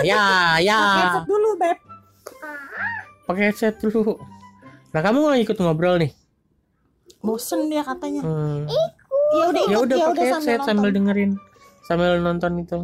ya, 0.03 0.23
ya. 0.59 0.75
Pakai 0.77 0.99
headset 1.01 1.27
dulu 1.27 1.49
beb 1.57 1.79
Pakai 3.25 3.43
headset 3.45 3.75
dulu. 3.79 4.03
Nah 4.91 5.01
kamu 5.01 5.19
nggak 5.21 5.41
ikut 5.45 5.59
ngobrol 5.59 5.97
nih? 5.97 6.13
bosen 7.21 7.69
dia 7.69 7.83
katanya 7.83 8.23
Hmm. 8.23 8.65
ya 9.31 9.45
udah 9.47 9.63
Ya 9.63 9.77
ikut 9.77 9.85
udah 9.85 9.97
ya 9.99 10.07
pakai 10.09 10.25
headset 10.27 10.41
sambil 10.57 10.65
sambil 10.65 10.91
dengerin, 10.91 11.31
sambil 11.83 12.11
nonton 12.17 12.53
itu. 12.57 12.79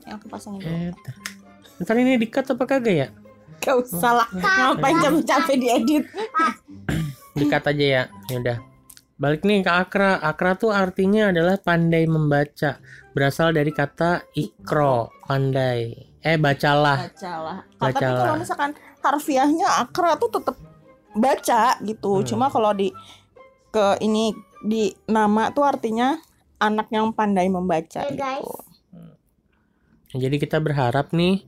ya, 0.00 0.14
aku 0.14 0.26
pasang 0.26 0.54
dulu 0.56 0.70
Eh, 0.70 0.94
ntar 1.80 1.96
ini 1.96 2.14
dikat 2.16 2.46
apa 2.46 2.64
kagak 2.64 2.94
ya? 2.96 3.08
gak 3.58 3.74
usah 3.76 4.12
lah 4.16 4.28
ngapain 4.30 4.94
capek-capek 4.96 5.56
diedit 5.56 6.04
Dikat 7.34 7.66
aja 7.66 7.84
ya. 7.84 8.02
Ya 8.28 8.36
udah. 8.36 8.58
Balik 9.16 9.42
nih 9.42 9.60
ke 9.60 9.70
akra. 9.72 10.18
Akra 10.18 10.54
tuh 10.54 10.70
artinya 10.70 11.28
adalah 11.28 11.54
pandai 11.56 12.02
membaca. 12.04 12.78
Berasal 13.10 13.50
dari 13.52 13.70
kata 13.70 14.22
ikro, 14.32 15.10
pandai. 15.22 15.94
Eh 16.20 16.34
bacalah. 16.36 17.06
bacalah 17.06 17.58
Nah, 17.62 17.78
tapi 17.80 17.94
Bacalah. 17.94 18.22
kalau 18.24 18.38
misalkan 18.38 18.70
harfiahnya 19.00 19.68
akra 19.78 20.14
tuh 20.16 20.30
tetap 20.32 20.54
baca 21.16 21.80
gitu. 21.84 22.20
Hmm. 22.20 22.26
cuma 22.26 22.46
kalau 22.52 22.72
di 22.76 22.92
ke 23.68 24.00
ini 24.00 24.32
di 24.64 24.90
nama 25.06 25.52
tuh 25.54 25.64
artinya 25.64 26.18
anak 26.58 26.90
yang 26.90 27.14
pandai 27.14 27.46
membaca 27.46 28.02
Hey, 28.02 28.18
guys. 28.18 28.42
gitu. 28.42 28.66
Jadi 30.18 30.36
kita 30.40 30.58
berharap 30.58 31.12
nih 31.12 31.44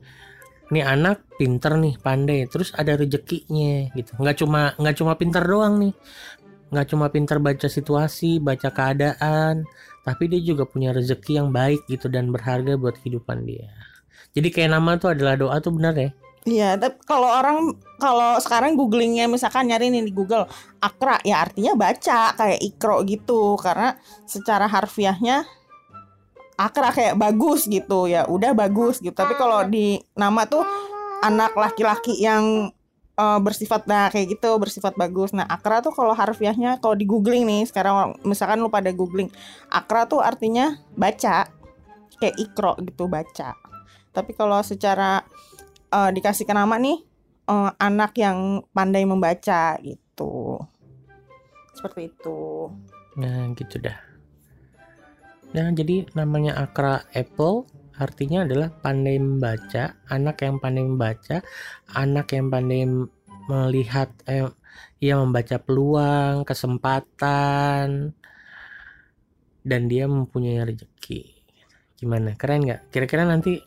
nih 0.71 0.85
anak 0.87 1.27
pinter 1.35 1.75
nih 1.75 1.99
pandai 1.99 2.47
terus 2.47 2.71
ada 2.77 2.95
rezekinya 2.95 3.91
gitu. 3.97 4.15
Nggak 4.21 4.35
cuma 4.45 4.71
nggak 4.79 4.95
cuma 5.01 5.13
pinter 5.17 5.43
doang 5.43 5.81
nih. 5.81 5.93
Nggak 6.71 6.87
cuma 6.87 7.11
pinter 7.11 7.37
baca 7.43 7.67
situasi 7.67 8.39
baca 8.39 8.71
keadaan 8.71 9.67
tapi 10.01 10.31
dia 10.31 10.41
juga 10.41 10.65
punya 10.65 10.95
rezeki 10.95 11.43
yang 11.43 11.49
baik 11.51 11.85
gitu 11.85 12.07
dan 12.07 12.31
berharga 12.31 12.79
buat 12.79 12.95
kehidupan 13.01 13.43
dia. 13.43 13.67
Jadi 14.31 14.47
kayak 14.47 14.71
nama 14.71 14.95
tuh 14.95 15.11
adalah 15.11 15.35
doa 15.35 15.59
tuh 15.59 15.75
benar 15.75 15.97
ya 15.97 16.09
Iya, 16.41 16.73
tapi 16.73 16.97
kalau 17.05 17.29
orang 17.29 17.77
kalau 18.01 18.33
sekarang 18.41 18.73
googlingnya 18.73 19.29
misalkan 19.29 19.69
nyari 19.69 19.93
nih 19.93 20.09
di 20.09 20.13
Google 20.13 20.49
akra 20.81 21.21
ya 21.21 21.45
artinya 21.45 21.77
baca 21.77 22.33
kayak 22.33 22.59
ikro 22.65 23.05
gitu. 23.05 23.61
Karena 23.61 23.93
secara 24.25 24.65
harfiahnya 24.65 25.45
akra 26.57 26.89
kayak 26.89 27.13
bagus 27.21 27.69
gitu. 27.69 28.09
Ya 28.09 28.25
udah 28.25 28.57
bagus 28.57 28.97
gitu. 28.97 29.13
Tapi 29.13 29.37
kalau 29.37 29.61
di 29.69 30.01
nama 30.17 30.49
tuh 30.49 30.65
anak 31.21 31.53
laki-laki 31.53 32.17
yang 32.17 32.73
eh, 33.21 33.39
bersifat 33.45 33.85
nah 33.85 34.09
kayak 34.09 34.33
gitu 34.33 34.57
bersifat 34.57 34.97
bagus. 34.97 35.37
Nah 35.37 35.45
akra 35.45 35.85
tuh 35.85 35.93
kalau 35.93 36.17
harfiahnya 36.17 36.81
kalau 36.81 36.97
di 36.97 37.05
googling 37.05 37.45
nih 37.45 37.69
sekarang 37.69 38.17
misalkan 38.25 38.57
lu 38.65 38.73
pada 38.73 38.89
googling 38.89 39.29
akra 39.69 40.09
tuh 40.09 40.25
artinya 40.25 40.73
baca 40.97 41.45
kayak 42.17 42.35
ikro 42.41 42.81
gitu 42.81 43.05
baca. 43.05 43.53
Tapi 44.11 44.33
kalau 44.33 44.59
secara 44.65 45.21
eh, 45.91 46.09
dikasih 46.15 46.47
ke 46.47 46.53
nama 46.55 46.75
nih 46.79 46.99
eh, 47.51 47.71
anak 47.77 48.15
yang 48.17 48.63
pandai 48.71 49.03
membaca 49.03 49.77
gitu. 49.83 50.59
Seperti 51.75 52.11
itu. 52.11 52.71
Nah 53.19 53.51
gitu 53.55 53.75
dah. 53.79 53.99
Nah 55.51 55.67
jadi 55.75 56.07
namanya 56.15 56.55
akra 56.63 57.03
apple 57.11 57.67
artinya 57.99 58.47
adalah 58.47 58.71
pandai 58.71 59.19
membaca 59.19 59.99
anak 60.09 60.41
yang 60.41 60.57
pandai 60.57 60.83
membaca 60.87 61.37
anak 61.91 62.33
yang 62.33 62.47
pandai 62.49 62.87
melihat 63.51 64.09
eh, 64.25 64.47
ia 65.01 65.19
membaca 65.19 65.57
peluang 65.59 66.47
kesempatan 66.47 68.15
dan 69.61 69.81
dia 69.85 70.05
mempunyai 70.09 70.61
rezeki. 70.65 71.21
Gimana? 71.97 72.33
Keren 72.33 72.65
nggak? 72.65 72.81
Kira-kira 72.89 73.25
nanti 73.25 73.61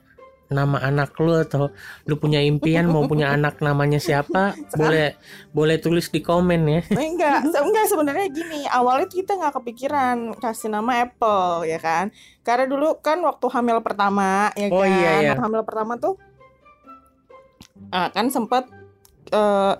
nama 0.54 0.78
anak 0.78 1.18
lu 1.18 1.34
atau 1.34 1.74
lu 2.06 2.14
punya 2.14 2.38
impian 2.38 2.86
mau 2.86 3.02
punya 3.10 3.28
anak 3.36 3.58
namanya 3.58 3.98
siapa 3.98 4.54
boleh 4.78 5.18
boleh 5.50 5.76
tulis 5.82 6.06
di 6.14 6.22
komen 6.22 6.62
ya 6.70 6.80
enggak, 7.10 7.50
enggak 7.50 7.86
sebenarnya 7.90 8.26
gini. 8.30 8.60
Awalnya 8.70 9.10
kita 9.10 9.34
nggak 9.34 9.54
kepikiran 9.58 10.38
kasih 10.38 10.70
nama 10.70 11.02
Apple 11.02 11.66
ya 11.66 11.82
kan. 11.82 12.14
Karena 12.46 12.70
dulu 12.70 13.02
kan 13.02 13.18
waktu 13.24 13.46
hamil 13.50 13.82
pertama 13.82 14.54
ya 14.54 14.70
Oh, 14.70 14.84
kan. 14.84 14.90
iya, 14.94 15.10
iya. 15.20 15.30
Waktu 15.34 15.44
hamil 15.50 15.62
pertama 15.66 15.92
tuh 15.98 16.14
ah, 17.90 18.08
kan 18.14 18.30
sempat 18.30 18.70
eh, 19.34 19.74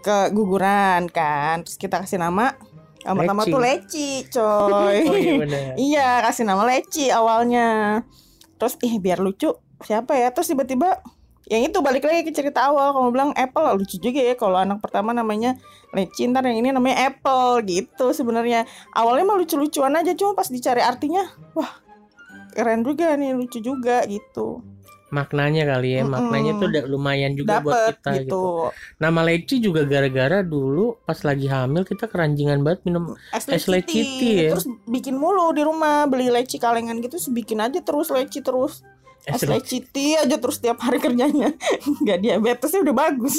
keguguran 0.00 1.10
kan. 1.10 1.66
Terus 1.66 1.76
kita 1.76 2.00
kasih 2.04 2.22
nama 2.22 2.54
yang 3.00 3.16
pertama 3.16 3.48
tuh 3.48 3.60
Leci, 3.60 4.28
coy. 4.28 4.44
oh 5.08 5.16
iya 5.16 5.72
Iya, 5.76 6.08
kasih 6.28 6.44
nama 6.44 6.68
Leci 6.68 7.08
awalnya. 7.08 8.00
Terus 8.60 8.76
ih 8.84 9.00
biar 9.00 9.24
lucu 9.24 9.56
siapa 9.80 10.12
ya? 10.20 10.28
Terus 10.28 10.52
tiba-tiba 10.52 11.00
yang 11.50 11.66
itu 11.66 11.82
balik 11.82 12.06
lagi 12.06 12.22
ke 12.22 12.30
cerita 12.30 12.70
awal 12.70 12.94
kamu 12.94 13.08
bilang 13.10 13.30
Apple 13.34 13.82
lucu 13.82 13.98
juga 13.98 14.22
ya 14.22 14.38
kalau 14.38 14.54
anak 14.54 14.78
pertama 14.78 15.10
namanya 15.10 15.58
Leci 15.90 16.30
ntar 16.30 16.46
yang 16.46 16.62
ini 16.62 16.70
namanya 16.70 17.10
Apple 17.10 17.66
gitu 17.66 18.14
sebenarnya 18.14 18.70
awalnya 18.94 19.26
mah 19.26 19.34
lucu-lucuan 19.34 19.98
aja 19.98 20.14
cuma 20.14 20.38
pas 20.38 20.46
dicari 20.46 20.78
artinya 20.78 21.26
wah 21.58 21.82
keren 22.54 22.86
juga 22.86 23.18
nih 23.18 23.34
lucu 23.34 23.58
juga 23.58 24.06
gitu 24.06 24.62
maknanya 25.10 25.62
kali 25.66 25.98
ya 25.98 26.02
Mm-mm. 26.02 26.14
maknanya 26.14 26.52
tuh 26.58 26.66
udah 26.70 26.84
lumayan 26.86 27.32
juga 27.34 27.58
buat 27.60 27.74
dapet 27.74 27.94
kita 27.98 28.10
gitu. 28.10 28.22
gitu, 28.22 28.42
nama 29.02 29.20
leci 29.26 29.56
juga 29.58 29.82
gara-gara 29.84 30.40
dulu 30.46 31.02
pas 31.02 31.18
lagi 31.26 31.46
hamil 31.50 31.82
kita 31.82 32.06
keranjingan 32.06 32.62
banget 32.62 32.80
minum 32.86 33.14
es 33.34 33.44
Es 33.50 33.66
leci 33.66 34.00
ya? 34.46 34.54
terus 34.54 34.66
bikin 34.86 35.18
mulu 35.18 35.50
di 35.50 35.62
rumah 35.66 36.06
beli 36.06 36.30
leci 36.30 36.62
kalengan 36.62 37.02
gitu 37.02 37.18
bikin 37.34 37.58
aja 37.58 37.82
terus 37.82 38.08
leci 38.14 38.38
terus 38.40 38.86
es 39.26 39.42
es 39.42 39.50
leci 39.50 39.84
aja 40.16 40.36
terus 40.38 40.62
tiap 40.62 40.78
hari 40.80 41.02
kerjanya 41.04 41.52
nggak 42.06 42.18
diabetesnya 42.22 42.80
udah 42.86 42.96
bagus 42.96 43.36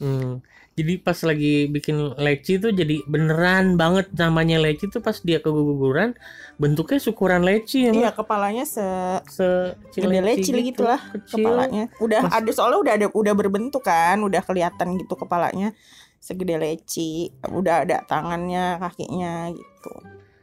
Hmm. 0.00 0.40
Jadi 0.80 0.92
pas 0.96 1.18
lagi 1.20 1.68
bikin 1.68 2.16
leci 2.16 2.56
tuh 2.56 2.72
jadi 2.72 3.04
beneran 3.04 3.76
banget 3.76 4.08
namanya 4.16 4.56
leci 4.56 4.88
tuh 4.88 5.04
pas 5.04 5.20
dia 5.20 5.36
keguguran 5.38 6.16
bentuknya 6.56 6.96
syukuran 6.96 7.44
leci 7.44 7.84
ya 7.84 7.92
iya 7.92 8.10
kepalanya 8.10 8.64
se 8.64 8.80
sekecil 9.28 10.08
Gede 10.08 10.20
leci 10.24 10.50
gitu. 10.52 10.84
lah 10.84 11.00
kecil. 11.12 11.44
kepalanya. 11.44 11.84
Udah 12.00 12.20
Mas- 12.24 12.36
ada 12.36 12.50
soalnya 12.50 12.78
udah 12.80 12.92
ada 12.96 13.06
udah 13.12 13.34
berbentuk 13.36 13.84
kan 13.84 14.16
udah 14.20 14.40
kelihatan 14.40 14.96
gitu 14.96 15.16
kepalanya. 15.16 15.76
Segede 16.20 16.56
leci 16.56 17.28
udah 17.44 17.84
ada 17.84 18.04
tangannya 18.04 18.76
kakinya 18.76 19.48
gitu. 19.52 19.92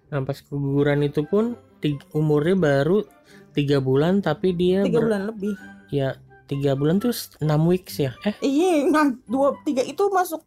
Nah 0.10 0.22
pas 0.22 0.38
keguguran 0.38 1.02
itu 1.02 1.22
pun 1.22 1.54
tig- 1.78 2.06
umurnya 2.14 2.58
baru 2.58 3.06
tiga 3.54 3.78
bulan 3.78 4.22
tapi 4.22 4.54
dia 4.54 4.86
tiga 4.86 5.02
ber- 5.02 5.06
bulan 5.10 5.24
lebih. 5.30 5.54
Ya 5.90 6.18
tiga 6.48 6.74
bulan 6.74 6.98
tuh 7.04 7.12
enam 7.44 7.68
weeks 7.68 8.00
ya? 8.00 8.16
Eh? 8.24 8.36
Iya 8.40 8.88
nah 8.88 9.12
dua 9.28 9.60
tiga 9.68 9.84
itu 9.84 10.08
masuk 10.08 10.42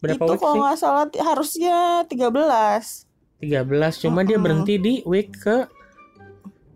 berapa 0.00 0.16
itu 0.16 0.32
kalau 0.40 0.64
nggak 0.64 0.78
salah 0.80 1.06
harusnya 1.12 2.08
13 2.08 2.24
13 3.44 4.02
cuma 4.06 4.24
dia 4.24 4.36
Mm-mm. 4.36 4.44
berhenti 4.44 4.74
di 4.80 4.94
week 5.04 5.36
ke 5.36 5.68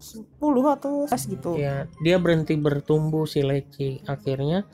10 0.05 0.37
atau 0.77 1.09
11 1.09 1.33
gitu. 1.33 1.51
Ya 1.57 1.89
dia 2.05 2.21
berhenti 2.21 2.61
bertumbuh 2.61 3.25
si 3.25 3.41
leci. 3.41 4.05
Akhirnya 4.05 4.69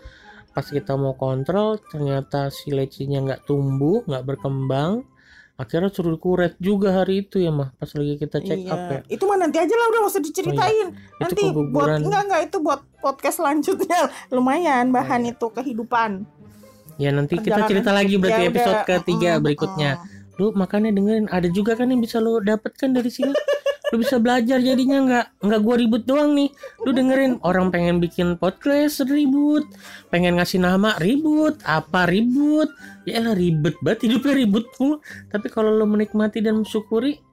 pas 0.50 0.66
kita 0.66 0.98
mau 0.98 1.14
kontrol 1.14 1.78
ternyata 1.78 2.50
si 2.50 2.74
lecinya 2.74 3.22
nggak 3.22 3.46
tumbuh 3.46 4.02
nggak 4.10 4.26
berkembang 4.26 5.06
akhirnya 5.60 5.92
suruh 5.92 6.16
kuret 6.16 6.56
juga 6.56 6.96
hari 6.96 7.28
itu 7.28 7.36
ya 7.36 7.52
mah 7.52 7.76
pas 7.76 7.92
lagi 7.92 8.16
kita 8.16 8.40
check 8.40 8.64
iya. 8.64 8.72
up 8.72 8.82
ya. 8.88 9.00
Itu 9.12 9.28
mah 9.28 9.36
nanti 9.36 9.60
aja 9.60 9.74
lah 9.76 9.86
udah 9.92 10.00
usah 10.08 10.24
diceritain. 10.24 10.88
Itu 10.96 11.20
nanti 11.20 11.42
buat 11.52 12.00
enggak 12.00 12.22
enggak 12.24 12.40
itu 12.48 12.56
buat 12.64 12.80
podcast 13.04 13.44
selanjutnya. 13.44 14.08
Lumayan 14.34 14.88
bahan 14.88 15.28
itu 15.28 15.46
kehidupan. 15.52 16.24
Ya 16.96 17.12
nanti 17.12 17.36
kita 17.36 17.68
cerita 17.68 17.92
lagi 17.92 18.16
berarti 18.16 18.42
Ya 18.44 18.48
episode 18.48 18.80
udah, 18.80 18.88
ketiga 18.88 19.30
mm, 19.36 19.42
berikutnya. 19.44 19.92
Mm. 20.00 20.18
lu 20.40 20.56
makanya 20.56 20.88
dengerin 20.96 21.28
ada 21.28 21.52
juga 21.52 21.76
kan 21.76 21.92
yang 21.92 22.00
bisa 22.00 22.16
lu 22.16 22.40
dapatkan 22.40 22.96
dari 22.96 23.12
sini 23.12 23.36
lu 23.90 24.02
bisa 24.02 24.22
belajar 24.22 24.62
jadinya 24.62 24.98
nggak 25.02 25.26
nggak 25.42 25.60
gua 25.62 25.74
ribut 25.78 26.02
doang 26.06 26.34
nih. 26.34 26.50
Lu 26.86 26.90
dengerin 26.94 27.42
orang 27.42 27.70
pengen 27.74 27.98
bikin 27.98 28.38
podcast 28.38 29.02
ribut. 29.06 29.66
Pengen 30.10 30.38
ngasih 30.38 30.62
nama 30.62 30.94
ribut. 30.98 31.58
Apa 31.66 32.06
ribut? 32.06 32.70
Ya 33.04 33.22
ribet 33.34 33.74
banget 33.82 34.06
hidupnya 34.06 34.32
ribut 34.46 34.66
mulu. 34.78 35.02
Tapi 35.32 35.46
kalau 35.50 35.74
lu 35.74 35.86
menikmati 35.86 36.38
dan 36.42 36.62
mensyukuri 36.62 37.29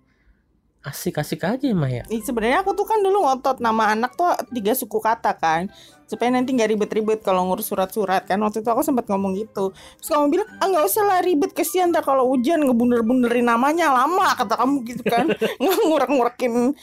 asik-asik 0.87 1.43
aja 1.43 1.65
ya 1.67 1.75
Maya. 1.75 2.03
Ih, 2.07 2.23
sebenarnya 2.23 2.63
aku 2.63 2.71
tuh 2.71 2.87
kan 2.87 3.03
dulu 3.03 3.27
ngotot 3.27 3.59
nama 3.59 3.91
anak 3.91 4.15
tuh 4.15 4.31
tiga 4.55 4.71
suku 4.71 5.03
kata 5.03 5.35
kan. 5.35 5.67
Supaya 6.07 6.31
nanti 6.31 6.55
nggak 6.55 6.71
ribet-ribet 6.71 7.19
kalau 7.19 7.51
ngurus 7.51 7.67
surat-surat 7.67 8.23
kan. 8.23 8.39
Waktu 8.39 8.63
itu 8.63 8.69
aku 8.71 8.79
sempat 8.79 9.11
ngomong 9.11 9.35
gitu. 9.35 9.75
Terus 9.99 10.07
kamu 10.07 10.25
bilang 10.31 10.49
ah 10.63 10.67
nggak 10.71 10.85
usah 10.87 11.03
lah 11.03 11.19
ribet 11.19 11.51
kesian. 11.51 11.91
Ntar 11.91 12.07
kalau 12.07 12.31
ujian 12.31 12.63
ngebunder-bunderin 12.63 13.43
namanya 13.43 13.91
lama 13.91 14.31
kata 14.39 14.55
kamu 14.55 14.75
gitu 14.87 15.03
kan. 15.03 15.27
Ngurek-ngurekin 15.87 16.73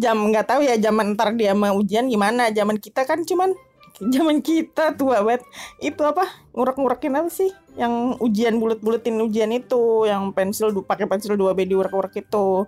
jam 0.00 0.16
nggak 0.32 0.46
tahu 0.48 0.60
ya 0.64 0.80
zaman 0.80 1.12
ntar 1.12 1.36
dia 1.36 1.52
mau 1.52 1.76
ujian 1.76 2.08
gimana. 2.08 2.48
Zaman 2.48 2.80
kita 2.80 3.04
kan 3.04 3.20
cuman 3.28 3.52
zaman 4.00 4.40
kita 4.40 4.96
tua 4.96 5.20
banget. 5.20 5.44
Itu 5.84 6.02
apa? 6.08 6.24
Ngurek-ngurekin 6.56 7.12
apa 7.20 7.28
sih? 7.28 7.52
Yang 7.76 8.16
ujian 8.24 8.56
bulet-buletin 8.56 9.20
ujian 9.20 9.52
itu. 9.52 10.08
Yang 10.08 10.32
pensil 10.32 10.72
pakai 10.88 11.04
pensil 11.04 11.36
2B 11.36 11.68
diurek-urek 11.68 12.24
itu 12.24 12.64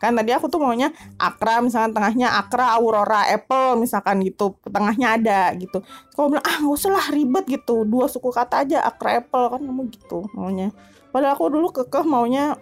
kan 0.00 0.16
tadi 0.16 0.32
aku 0.32 0.48
tuh 0.48 0.56
maunya 0.56 0.88
Akra 1.20 1.60
misalkan 1.60 1.92
tengahnya 1.92 2.32
Akra 2.32 2.72
Aurora 2.80 3.28
Apple 3.28 3.76
misalkan 3.76 4.24
gitu. 4.24 4.56
Tengahnya 4.64 5.20
ada 5.20 5.52
gitu. 5.60 5.84
Kalau 6.16 6.32
bilang 6.32 6.46
ah 6.48 6.56
nggak 6.56 6.72
usah 6.72 6.90
lah 6.96 7.06
ribet 7.12 7.44
gitu. 7.44 7.84
Dua 7.84 8.08
suku 8.08 8.32
kata 8.32 8.64
aja 8.64 8.80
Akra 8.80 9.20
Apple 9.20 9.52
kan 9.52 9.60
kamu 9.60 9.92
gitu 9.92 10.24
maunya. 10.32 10.72
Padahal 11.12 11.36
aku 11.36 11.52
dulu 11.52 11.68
kekeh 11.68 12.04
maunya 12.08 12.56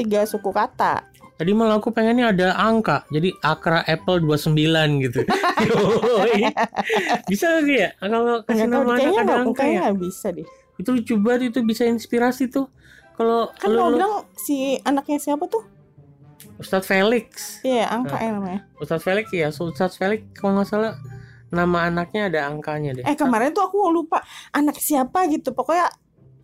tiga 0.00 0.24
suku 0.24 0.48
kata. 0.48 1.04
Tadi 1.36 1.52
malah 1.52 1.76
aku 1.76 1.92
pengennya 1.92 2.32
ada 2.32 2.56
angka 2.56 3.04
Jadi 3.12 3.28
Akra 3.44 3.84
Apple 3.84 4.24
29 4.24 4.56
gitu. 5.04 5.20
Bisa 7.30 7.60
gak 7.60 7.68
ya? 7.68 7.92
Kalau 8.00 8.40
kasih 8.48 8.64
nama 8.64 8.96
anak 8.96 8.96
kayaknya 8.96 9.20
ada 9.20 9.36
angka 9.44 9.64
ya? 9.68 9.92
bisa 9.92 10.32
deh. 10.32 10.48
Itu 10.80 10.96
lucu 10.96 11.20
banget 11.20 11.52
itu 11.52 11.60
bisa 11.60 11.84
inspirasi 11.84 12.48
tuh. 12.48 12.72
Kalau 13.20 13.52
kan 13.52 13.68
lu- 13.68 14.00
bilang 14.00 14.24
si 14.40 14.80
anaknya 14.80 15.20
siapa 15.20 15.44
tuh 15.44 15.75
Ustadz 16.56 16.88
Felix. 16.88 17.60
Iya 17.62 17.88
angka 17.92 18.16
Nah. 18.16 18.22
ya 18.24 18.30
namanya. 18.32 18.60
Ustadz 18.80 19.04
Felix 19.04 19.26
ya 19.32 19.48
Ustadz 19.52 19.96
Felix 20.00 20.24
kalau 20.36 20.60
nggak 20.60 20.68
salah 20.68 20.94
Nama 21.46 21.86
anaknya 21.94 22.26
ada 22.26 22.50
angkanya 22.50 22.90
deh. 22.98 23.04
Eh 23.06 23.14
kemarin 23.14 23.54
tuh 23.54 23.62
aku 23.70 23.78
lupa 23.94 24.18
anak 24.50 24.82
siapa 24.82 25.30
gitu. 25.30 25.54
Pokoknya 25.54 25.86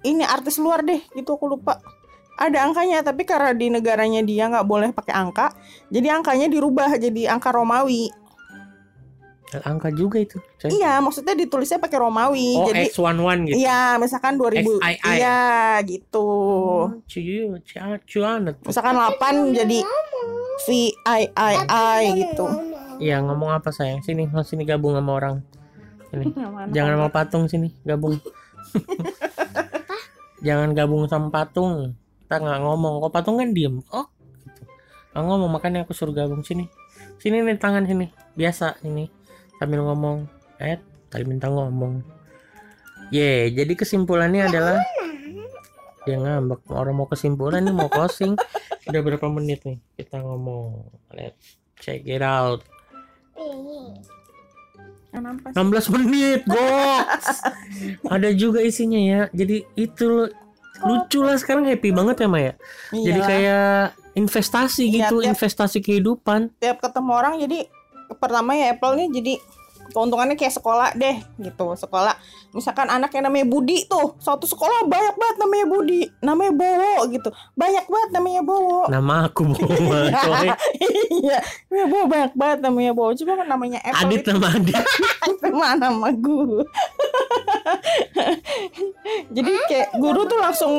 ini 0.07 0.23
artis 0.23 0.63
luar 0.63 0.87
deh 0.87 1.03
gitu 1.19 1.35
aku 1.35 1.51
lupa. 1.51 1.83
Ada 2.39 2.65
angkanya 2.65 3.03
tapi 3.03 3.27
karena 3.27 3.51
di 3.53 3.69
negaranya 3.69 4.23
dia 4.23 4.49
nggak 4.49 4.65
boleh 4.65 4.89
pakai 4.97 5.13
angka 5.13 5.53
jadi 5.93 6.17
angkanya 6.17 6.49
dirubah 6.49 6.97
jadi 6.97 7.29
angka 7.29 7.53
Romawi 7.53 8.09
Angka 9.61 9.93
juga 9.93 10.17
itu 10.17 10.41
coy. 10.57 10.73
iya 10.73 10.97
maksudnya 11.05 11.37
ditulisnya 11.37 11.77
pakai 11.77 12.01
Romawi 12.01 12.57
Oh 12.57 12.67
jadi 12.73 12.89
X11 12.89 13.53
gitu? 13.53 13.57
Iya 13.61 14.01
misalkan 14.01 14.41
2000 14.41 14.65
XII. 14.81 15.13
iya 15.13 15.41
gitu. 15.85 16.29
Cuy, 17.05 17.61
cuanet. 18.09 18.57
misalkan 18.65 18.95
8 18.97 19.53
jadi 19.53 19.79
V 20.65 20.67
I 21.05 21.23
I 21.37 21.55
I 21.69 22.03
gitu. 22.25 22.47
Iya 23.03 23.21
ngomong 23.21 23.53
apa 23.53 23.75
sayang? 23.75 24.01
Sini 24.01 24.25
mau 24.31 24.47
sini 24.47 24.65
gabung 24.65 24.97
sama 24.97 25.13
orang. 25.13 25.37
Sini 26.09 26.33
jangan 26.73 26.93
sama 26.97 27.09
patung 27.13 27.45
sini 27.51 27.69
gabung. 27.85 28.17
Jangan 30.43 30.75
gabung 30.75 31.07
sama 31.07 31.31
patung. 31.31 31.95
Kita 32.27 32.43
nggak 32.43 32.61
ngomong. 32.67 32.99
Kok 32.99 33.13
patung 33.15 33.39
kan 33.39 33.55
diem? 33.55 33.79
Oh 33.95 34.11
gitu. 34.43 34.63
nggak 35.15 35.23
ngomong 35.23 35.51
makanya 35.55 35.87
aku 35.87 35.95
suruh 35.95 36.11
gabung. 36.11 36.43
Sini. 36.43 36.67
Sini 37.23 37.47
nih 37.47 37.55
tangan 37.63 37.87
sini. 37.87 38.11
Biasa 38.35 38.83
ini 38.83 39.07
sambil 39.63 39.79
ngomong 39.81 40.27
eh 40.59 40.75
tadi 41.07 41.23
minta 41.23 41.47
ngomong. 41.47 42.03
Ye 43.09 43.47
jadi 43.49 43.73
kesimpulannya 43.73 44.43
adalah 44.45 44.83
dia 46.03 46.19
ngambek 46.19 46.67
orang 46.69 46.97
mau 46.97 47.07
kesimpulan 47.07 47.63
nih 47.63 47.71
mau 47.71 47.87
closing. 47.87 48.35
Udah 48.85 49.01
berapa 49.01 49.23
menit 49.29 49.63
nih 49.63 49.79
kita 49.95 50.19
ngomong? 50.19 50.83
Let's 51.11 51.55
check 51.77 52.03
it 52.03 52.19
out. 52.19 52.67
Kenapa 55.13 55.53
sih? 55.53 55.55
16 55.55 55.95
menit 55.95 56.41
box. 56.43 57.45
Ada 58.09 58.33
juga 58.33 58.59
isinya 58.59 58.97
ya. 58.97 59.21
Jadi 59.31 59.63
itu 59.75 60.05
loh, 60.05 60.29
lucu 60.83 61.21
lah 61.21 61.37
sekarang 61.37 61.69
happy 61.69 61.93
banget 61.93 62.17
ya 62.19 62.29
Maya. 62.29 62.53
Jadi 62.91 63.07
Iyalah. 63.13 63.29
kayak 63.29 63.77
investasi 64.15 64.83
Iya, 64.89 64.95
gitu 65.07 65.17
tiap- 65.21 65.29
investasi 65.29 65.79
kehidupan. 65.79 66.41
tiap 66.59 66.81
ketemu 66.81 67.11
orang 67.13 67.35
jadi 67.39 67.59
pertama 68.23 68.55
ya 68.55 68.79
Apple 68.79 68.95
nih 68.95 69.09
jadi 69.11 69.35
keuntungannya 69.91 70.39
kayak 70.39 70.55
sekolah 70.55 70.95
deh 70.95 71.19
gitu. 71.43 71.67
Sekolah 71.75 72.15
misalkan 72.55 72.87
anak 72.87 73.11
yang 73.19 73.27
namanya 73.27 73.51
Budi 73.51 73.85
tuh 73.91 74.15
satu 74.23 74.47
sekolah 74.47 74.87
banyak 74.87 75.19
banget 75.19 75.37
namanya 75.43 75.67
Budi 75.67 76.01
namanya 76.23 76.53
Bowo 76.55 76.95
gitu. 77.11 77.29
Banyak 77.59 77.85
banget 77.91 78.11
namanya 78.15 78.43
Bowo. 78.47 78.87
Nama 78.87 79.15
aku 79.27 79.43
Boba 79.53 79.99
coy. 80.23 80.49
Iya. 81.21 81.39
Namanya 81.69 81.87
Bowo 81.91 82.05
banyak 82.07 82.33
banget 82.39 82.59
namanya 82.63 82.93
Bowo. 82.95 83.11
Coba 83.13 83.33
kan 83.43 83.47
namanya 83.51 83.79
Apple 83.83 84.07
Adit 84.07 84.23
nama 84.31 84.49
Adit. 84.55 84.77
Mana 85.53 85.77
nama 85.91 86.09
gue 86.15 86.65
jadi 89.37 89.53
kayak 89.69 89.89
guru 90.01 90.25
tuh 90.25 90.39
langsung 90.41 90.73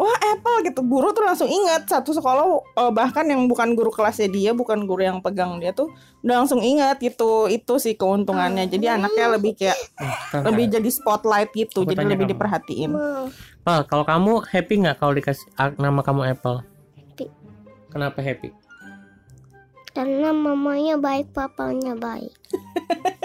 wah 0.00 0.16
Apple 0.32 0.64
gitu. 0.64 0.80
Guru 0.80 1.12
tuh 1.12 1.28
langsung 1.28 1.44
ingat 1.52 1.84
satu 1.84 2.16
sekolah 2.16 2.44
eh, 2.64 2.92
bahkan 2.96 3.28
yang 3.28 3.44
bukan 3.44 3.76
guru 3.76 3.92
kelasnya 3.92 4.32
dia 4.32 4.56
bukan 4.56 4.88
guru 4.88 5.04
yang 5.04 5.20
pegang 5.20 5.60
dia 5.60 5.76
tuh 5.76 5.92
udah 6.24 6.40
langsung 6.40 6.64
ingat 6.64 6.96
gitu. 7.04 7.52
Itu 7.52 7.76
sih 7.76 7.92
keuntungannya. 8.00 8.64
Jadi 8.72 8.88
anaknya 8.88 9.36
lebih 9.36 9.52
kayak 9.60 9.76
lebih 10.48 10.72
jadi 10.72 10.88
spotlight 10.88 11.52
gitu. 11.52 11.84
Aku 11.84 11.92
jadi 11.92 12.08
lebih 12.08 12.24
kamu. 12.24 12.32
diperhatiin. 12.32 12.90
Pal, 13.60 13.84
kalau 13.84 14.08
kamu 14.08 14.40
happy 14.48 14.74
nggak 14.88 14.96
kalau 14.96 15.12
dikasih 15.12 15.44
ah, 15.60 15.68
nama 15.76 16.00
kamu 16.00 16.32
Apple? 16.32 16.64
Happy. 16.96 17.28
kenapa 17.92 18.24
happy? 18.24 18.56
Karena 19.90 20.32
mamanya 20.32 20.96
baik, 20.96 21.34
papanya 21.34 21.92
baik. 21.98 22.32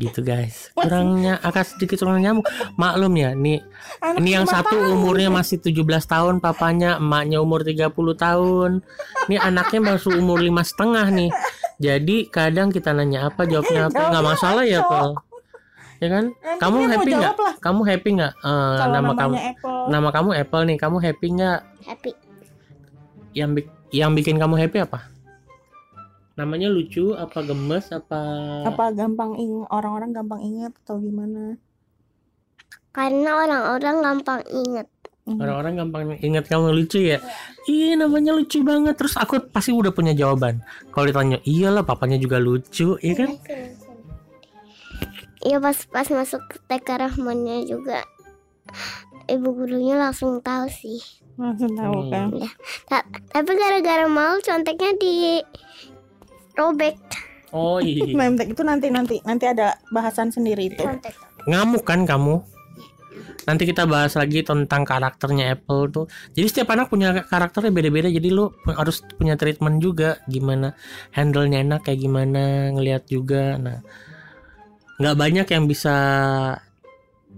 gitu 0.00 0.24
guys. 0.24 0.68
Kurangnya 0.76 1.36
akan 1.38 1.62
sedikit 1.62 2.00
kurang 2.00 2.24
nyambung 2.24 2.48
maklum 2.74 3.12
ya 3.14 3.30
nih 3.30 3.60
Anak 4.00 4.18
ini 4.18 4.30
yang 4.32 4.48
satu 4.48 4.72
tahun. 4.74 4.96
umurnya 4.96 5.28
masih 5.28 5.60
17 5.60 5.76
tahun 6.06 6.34
papanya 6.40 6.96
emaknya 6.96 7.38
umur 7.38 7.60
30 7.60 7.92
tahun. 8.16 8.80
Ini 9.28 9.36
anaknya 9.38 9.80
baru 9.86 10.08
umur 10.16 10.40
lima 10.40 10.64
setengah 10.64 11.06
nih. 11.06 11.30
Jadi 11.76 12.26
kadang 12.26 12.68
kita 12.68 12.90
nanya 12.90 13.28
apa 13.28 13.44
jawabnya 13.44 13.86
apa? 13.86 14.00
Nggak 14.08 14.24
masalah 14.26 14.64
ya 14.64 14.80
Paul 14.82 15.20
ya 16.00 16.08
kan? 16.08 16.24
Nanti 16.32 16.56
kamu 16.56 16.76
happy 16.88 17.10
nggak? 17.12 17.34
kamu 17.60 17.80
happy 17.84 18.08
nggak? 18.16 18.32
Eh, 18.34 18.74
kalau 18.74 18.88
nama 18.90 19.12
kamu 19.12 19.34
Apple. 19.36 19.80
nama 19.86 20.08
kamu 20.08 20.30
Apple 20.34 20.62
nih. 20.64 20.76
Kamu 20.76 20.96
happy 20.98 21.26
nggak? 21.30 21.60
Happy. 21.84 22.10
yang 23.30 23.54
bik- 23.54 23.70
yang 23.90 24.10
bikin 24.10 24.36
kamu 24.36 24.58
happy 24.58 24.80
apa 24.80 25.06
namanya 26.40 26.66
lucu 26.66 27.12
apa 27.12 27.38
gemes 27.42 27.92
apa 27.92 28.20
apa 28.64 28.84
gampang 28.90 29.36
ing 29.36 29.68
orang-orang 29.68 30.10
gampang 30.10 30.40
ingat 30.40 30.72
atau 30.80 30.96
gimana 30.96 31.60
Karena 32.90 33.38
orang-orang 33.38 33.96
gampang 34.00 34.40
inget. 34.50 34.90
Hmm. 35.22 35.38
Orang-orang 35.38 35.78
gampang 35.78 36.02
ingat 36.18 36.50
kamu 36.50 36.74
lucu 36.74 36.98
ya. 36.98 37.22
Iya 37.62 37.94
namanya 37.94 38.34
lucu 38.34 38.66
banget. 38.66 38.98
Terus 38.98 39.14
aku 39.14 39.38
pasti 39.46 39.70
udah 39.70 39.94
punya 39.94 40.10
jawaban. 40.10 40.58
Kalau 40.90 41.06
ditanya, 41.06 41.38
iyalah 41.46 41.86
papanya 41.86 42.18
juga 42.18 42.42
lucu, 42.42 42.98
iya 42.98 43.14
kan? 43.14 43.30
Iya 45.40 45.56
pas 45.56 45.78
pas 45.86 46.02
masuk 46.04 46.42
TK 46.66 46.88
Rahmannya 46.98 47.62
juga 47.64 48.02
ibu 49.24 49.48
gurunya 49.54 49.94
langsung 49.94 50.42
tahu 50.42 50.66
sih. 50.66 50.98
langsung 51.38 51.72
tahu 51.72 52.04
Hmm. 52.04 52.10
kan 52.10 52.26
Ta- 52.84 53.06
tapi 53.30 53.54
gara-gara 53.54 54.04
mau 54.04 54.36
conteknya 54.36 54.92
di 54.94 55.40
robek 56.60 57.00
Oh 57.50 57.78
iya. 57.82 58.06
Mem 58.18 58.38
Tech 58.38 58.48
itu 58.50 58.62
nanti 58.62 58.88
nanti 58.90 59.18
nanti 59.26 59.44
ada 59.46 59.78
bahasan 59.90 60.30
sendiri 60.30 60.70
itu. 60.70 60.86
Ngamuk 61.50 61.82
kan 61.82 62.06
kamu? 62.06 62.42
Nanti 63.48 63.66
kita 63.66 63.88
bahas 63.88 64.14
lagi 64.14 64.46
tentang 64.46 64.86
karakternya 64.86 65.58
Apple 65.58 65.90
tuh. 65.90 66.06
Jadi 66.36 66.46
setiap 66.46 66.70
anak 66.76 66.92
punya 66.92 67.26
karakternya 67.26 67.72
beda-beda. 67.74 68.06
Jadi 68.06 68.28
lu 68.30 68.52
harus 68.70 69.02
punya 69.18 69.34
treatment 69.34 69.82
juga. 69.82 70.22
Gimana 70.30 70.76
handle-nya 71.10 71.64
enak 71.64 71.90
kayak 71.90 72.00
gimana 72.00 72.70
ngelihat 72.70 73.10
juga. 73.10 73.58
Nah, 73.58 73.82
nggak 75.02 75.16
banyak 75.18 75.46
yang 75.50 75.64
bisa 75.66 75.96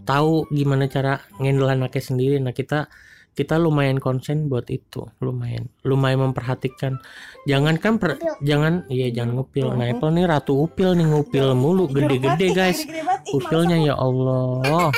tahu 0.03 0.51
gimana 0.51 0.91
cara 0.91 1.23
ngendel 1.41 1.73
anaknya 1.73 2.03
sendiri. 2.03 2.37
Nah 2.43 2.53
kita 2.53 2.91
kita 3.33 3.57
lumayan 3.57 3.97
konsen 3.97 4.53
buat 4.53 4.69
itu, 4.69 5.09
lumayan, 5.25 5.73
lumayan 5.89 6.29
memperhatikan. 6.29 7.01
Jangan 7.49 7.81
kan, 7.81 7.97
per- 7.97 8.21
jangan, 8.45 8.85
iya 8.93 9.09
jangan 9.09 9.41
ngupil. 9.41 9.73
Nah 9.73 9.89
Apple 9.89 10.13
nih 10.13 10.29
ratu 10.29 10.61
upil 10.61 10.93
nih 10.93 11.09
ngupil 11.09 11.57
mulu, 11.57 11.89
gede-gede 11.89 12.53
guys. 12.53 12.85
Upilnya 13.33 13.81
ya 13.81 13.95
Allah. 13.97 14.93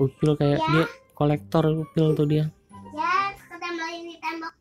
Upil 0.00 0.40
kayak 0.40 0.64
dia 0.72 0.84
kolektor 1.12 1.68
upil 1.68 2.16
tuh 2.16 2.24
dia. 2.24 2.48
Ya, 2.96 3.12
ketambahin 3.36 4.08
di 4.08 4.16
tembok. 4.16 4.54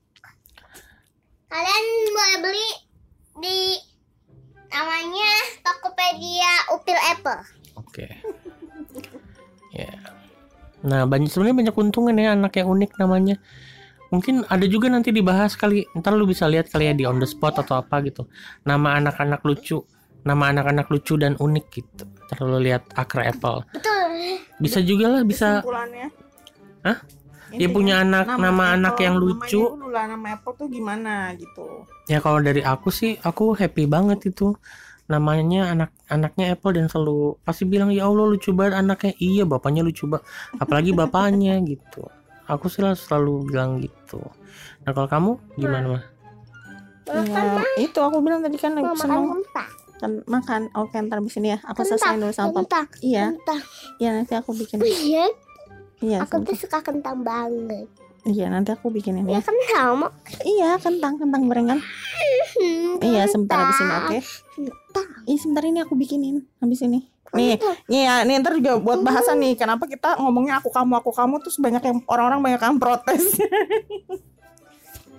Kalian 1.47 1.85
boleh 2.11 2.37
beli 2.43 2.69
di 3.39 3.59
namanya 4.67 5.31
Tokopedia 5.63 6.51
Upil 6.75 6.99
Apple. 7.15 7.41
Oke. 7.79 8.05
Ya. 8.11 8.38
Nah, 10.85 11.03
banyak 11.03 11.27
sebenarnya 11.27 11.57
banyak 11.65 11.73
keuntungan 11.75 12.15
ya 12.15 12.35
anak 12.35 12.55
yang 12.59 12.69
unik 12.71 12.91
namanya. 12.99 13.37
mungkin 14.09 14.41
ada 14.49 14.65
juga 14.65 14.89
nanti 14.89 15.13
dibahas 15.13 15.53
kali 15.53 15.85
ntar 15.93 16.17
lu 16.17 16.25
bisa 16.25 16.49
lihat 16.49 16.65
kali 16.65 16.89
ya 16.89 16.97
di 16.97 17.05
on 17.05 17.21
the 17.21 17.29
spot 17.29 17.61
atau 17.61 17.77
apa 17.77 18.01
gitu 18.01 18.25
nama 18.65 18.97
anak-anak 18.97 19.37
lucu 19.45 19.85
nama 20.25 20.49
anak-anak 20.49 20.89
lucu 20.89 21.13
dan 21.13 21.37
unik 21.37 21.65
gitu 21.69 22.09
ntar 22.25 22.41
lu 22.41 22.57
lihat 22.57 22.89
akra 22.97 23.29
apple 23.29 23.61
Betul. 23.69 24.41
bisa 24.57 24.81
juga 24.81 25.13
lah 25.13 25.21
bisa. 25.21 25.61
Hah? 26.81 26.97
dia 27.49 27.65
Intinya, 27.65 27.73
punya 27.73 27.95
anak 28.05 28.25
nama, 28.37 28.77
anak 28.77 28.93
Apple, 28.93 29.05
yang 29.09 29.15
namanya 29.17 29.33
lucu 29.41 29.61
dulu 29.61 29.87
lah 29.89 30.05
nama 30.05 30.27
Apple 30.37 30.53
tuh 30.53 30.67
gimana 30.69 31.13
gitu. 31.33 31.65
ya 32.05 32.17
kalau 32.21 32.39
dari 32.45 32.61
aku 32.61 32.89
sih 32.93 33.17
aku 33.25 33.57
happy 33.57 33.89
banget 33.89 34.29
itu 34.29 34.53
namanya 35.09 35.73
anak 35.73 35.89
anaknya 36.05 36.53
Apple 36.53 36.77
dan 36.77 36.85
selalu 36.85 37.35
pasti 37.41 37.65
bilang 37.65 37.89
ya 37.89 38.05
Allah 38.05 38.29
lucu 38.29 38.53
banget 38.53 38.77
anaknya 38.77 39.17
iya 39.17 39.43
bapaknya 39.43 39.81
lucu 39.81 40.05
banget 40.05 40.23
apalagi 40.55 40.93
bapaknya 40.93 41.57
gitu 41.67 42.05
aku 42.45 42.69
sih 42.69 42.79
lah 42.79 42.93
selalu 42.93 43.49
bilang 43.49 43.81
gitu 43.81 44.21
nah 44.85 44.93
kalau 44.93 45.09
kamu 45.09 45.31
gimana 45.57 45.87
mah 45.89 46.03
Ya, 47.09 47.25
itu 47.81 47.97
aku 47.97 48.21
bilang 48.21 48.45
tadi 48.45 48.53
kan 48.53 48.77
Mau 48.77 48.93
seneng 48.93 49.33
makan 49.33 49.41
kan 49.97 50.11
makan. 50.29 50.61
Oke, 50.77 50.93
ntar 51.01 51.17
di 51.17 51.27
sini 51.27 51.51
ya. 51.51 51.59
Aku 51.65 51.81
selesai 51.81 52.15
dulu 52.15 52.29
sama 52.29 52.53
papa. 52.53 52.85
Kentang. 52.85 52.87
Iya, 53.01 53.25
Kentang. 53.33 53.61
iya 53.97 54.09
nanti 54.13 54.33
aku 54.37 54.53
bikin. 54.53 54.77
Iya, 54.79 55.25
Iya, 55.99 56.17
aku 56.21 56.45
tuh 56.45 56.53
suka 56.53 56.79
kentang 56.79 57.25
banget. 57.25 57.89
iya 58.23 58.45
nanti 58.47 58.69
aku 58.69 58.93
bikinin 58.93 59.25
Ya 59.25 59.39
ya. 59.39 59.41
kentang. 59.41 60.05
Iya, 60.45 60.77
kentang 60.77 61.17
kentang 61.17 61.49
gorengan. 61.49 61.81
Iya, 63.01 63.23
sebentar 63.25 63.57
habis 63.57 63.77
ini, 63.77 63.93
oke? 63.93 64.17
Kentang. 64.53 65.07
Iya, 65.23 65.37
sebentar 65.37 65.63
ini 65.63 65.79
aku 65.79 65.93
bikinin 65.93 66.35
habis 66.57 66.79
ini. 66.81 67.07
Nih, 67.29 67.55
Kentang. 67.55 67.75
nih 67.85 68.01
ya, 68.01 68.15
nih 68.21 68.35
ntar 68.37 68.53
juga 68.53 68.71
buat 68.77 68.99
bahasan 68.99 69.37
nih. 69.37 69.53
Kenapa 69.55 69.85
kita 69.85 70.17
ngomongnya 70.17 70.57
aku 70.57 70.67
kamu 70.67 70.93
aku 70.97 71.11
kamu 71.11 71.39
terus 71.39 71.57
banyak 71.57 71.79
yang 71.79 71.97
orang-orang 72.05 72.39
banyak 72.43 72.61
yang 72.61 72.77
protes. 72.77 73.23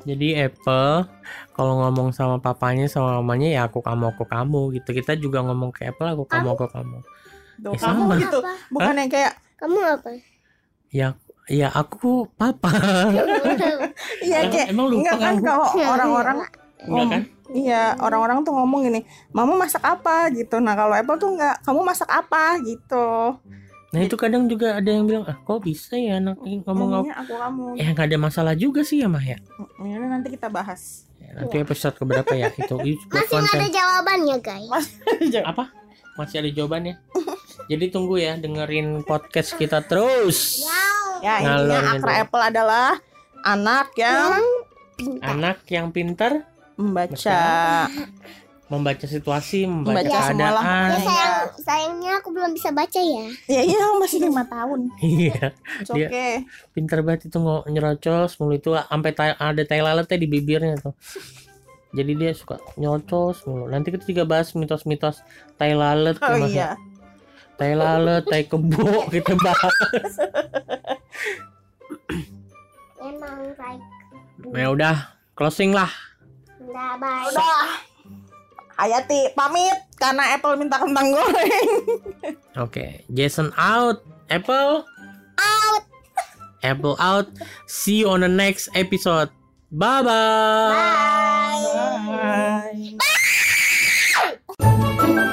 jadi 0.01 0.49
Apple 0.49 1.05
kalau 1.53 1.77
ngomong 1.79 2.09
sama 2.11 2.37
papanya 2.37 2.88
sama 2.88 3.21
mamanya 3.21 3.53
ya 3.53 3.61
aku 3.62 3.79
kamu 3.79 4.09
aku 4.11 4.25
kamu 4.25 4.73
gitu 4.73 4.97
kita 4.97 5.12
juga 5.14 5.45
ngomong 5.45 5.69
ke 5.71 5.85
Apple 5.85 6.09
aku 6.09 6.25
kamu 6.25 6.49
aku 6.51 6.66
kamu 6.66 6.99
Ya, 7.61 7.77
kamu 7.77 7.77
sama. 8.09 8.14
gitu. 8.16 8.38
Bukan 8.71 8.95
yang 8.97 9.11
kayak 9.11 9.33
Kamu 9.55 9.77
apa? 9.77 10.09
ya 10.88 11.09
ya 11.47 11.69
aku 11.69 12.25
papa 12.33 12.73
iya 14.25 14.40
Emang- 14.40 14.51
kayak 14.51 14.66
emang 14.73 14.87
lupa 14.88 14.99
enggak 15.05 15.16
kan 15.21 15.35
kalau 15.38 15.66
orang-orang 15.77 16.37
enggak 16.81 17.07
kan 17.07 17.23
Iya, 17.51 17.99
orang-orang 17.99 18.41
tuh 18.41 18.53
ngomong 18.53 18.85
gini, 18.85 19.01
"Mama 19.31 19.55
masak 19.57 19.81
apa?" 19.81 20.31
gitu. 20.31 20.57
Nah, 20.57 20.73
kalau 20.73 20.93
Apple 20.93 21.17
tuh 21.17 21.31
enggak, 21.33 21.59
"Kamu 21.61 21.81
masak 21.81 22.07
apa?" 22.07 22.57
gitu. 22.61 23.37
nah 23.91 23.99
itu 23.99 24.15
kadang 24.15 24.47
juga 24.47 24.79
ada 24.79 24.87
yang 24.87 25.03
bilang 25.03 25.27
ah 25.27 25.35
kok 25.35 25.67
bisa 25.67 25.99
ya 25.99 26.17
anak 26.17 26.39
ini 26.41 26.63
ngomong 26.63 27.03
Ngomongnya 27.03 27.17
aku 27.19 27.35
kamu. 27.35 27.65
ya 27.75 27.87
nggak 27.91 28.07
ada 28.07 28.19
masalah 28.23 28.55
juga 28.55 28.87
sih 28.87 29.03
ya 29.03 29.11
mah 29.11 29.19
ya 29.19 29.35
Ini 29.77 30.07
nanti 30.07 30.31
kita 30.31 30.47
bahas. 30.47 31.11
Ya, 31.19 31.35
nanti 31.35 31.59
episode 31.59 31.99
keberapa 31.99 32.31
ya 32.33 32.55
itu 32.55 32.71
Masih 33.11 33.35
nggak 33.35 33.51
ada 33.53 33.67
jawabannya 33.69 34.37
guys. 34.39 34.87
apa 35.51 35.75
masih 36.15 36.37
ada 36.39 36.51
jawabannya 36.53 37.03
jadi 37.67 37.85
tunggu 37.89 38.15
ya 38.17 38.37
dengerin 38.37 39.03
podcast 39.03 39.55
kita 39.55 39.83
terus 39.83 40.63
Ya, 41.19 41.43
intinya. 41.43 41.93
Akra 41.93 42.15
Apple 42.23 42.45
adalah 42.47 42.95
anak 43.43 43.91
yang 43.95 44.39
Pintar. 44.95 45.27
anak 45.27 45.59
yang 45.67 45.91
pintar 45.91 46.33
membaca. 46.81 47.40
membaca 48.66 49.03
situasi 49.03 49.66
membaca. 49.66 49.99
Ya 50.01 50.31
keadaan 50.31 50.62
Iya. 50.88 50.99
sayang, 51.01 51.35
sayangnya 51.59 52.12
aku 52.16 52.31
belum 52.31 52.55
bisa 52.55 52.71
baca 52.71 52.97
ya. 52.97 53.27
Ya 53.49 53.62
iya 53.66 53.83
masih 53.99 54.23
lima 54.23 54.47
tahun. 54.47 54.87
iya 55.03 55.51
okay. 55.83 56.47
pintar 56.71 57.03
banget 57.03 57.27
itu 57.27 57.37
nggak 57.37 57.66
nyerocos 57.66 58.38
mulu 58.38 58.55
itu 58.55 58.71
sampai 58.73 59.11
tai- 59.11 59.35
ada 59.35 59.62
tai 59.64 59.83
lalatnya 59.83 60.14
di 60.16 60.29
bibirnya 60.29 60.79
tuh 60.79 60.95
jadi 61.90 62.12
dia 62.14 62.31
suka 62.31 62.62
nyocos 62.77 63.43
mulu 63.43 63.66
nanti 63.66 63.90
kita 63.90 64.07
juga 64.07 64.23
bahas 64.23 64.55
mitos-mitos 64.55 65.19
tai 65.59 65.75
lalat 65.75 66.14
Oh 66.16 66.31
ya, 66.31 66.38
ya. 66.38 66.47
iya. 66.47 66.69
tai 67.57 67.75
lalat 67.75 68.23
tai 68.23 68.47
kebo 68.47 68.87
kita 69.11 69.35
bahas 69.35 69.75
Emang 73.01 73.51
baik. 73.53 73.83
ya 74.53 74.66
udah 74.69 74.97
closing 75.35 75.73
lah 75.73 75.90
Udah, 76.70 76.94
bye. 77.02 77.26
Udah. 77.26 77.83
Hayati 78.78 79.35
pamit 79.37 79.76
karena 79.98 80.38
Apple 80.38 80.56
minta 80.56 80.78
kentang 80.78 81.11
goreng. 81.12 81.70
Oke. 82.64 83.04
Jason 83.11 83.52
out. 83.59 84.06
Apple 84.30 84.87
out. 85.37 85.85
Apple 86.62 86.96
out. 87.02 87.26
See 87.66 88.06
you 88.06 88.09
on 88.09 88.22
the 88.22 88.30
next 88.30 88.70
episode. 88.72 89.28
Bye 89.74 90.00
Bye 90.00 90.06
bye. 90.06 90.72
Bye. 92.06 92.94
bye. 92.96 93.18
bye. 94.59 95.26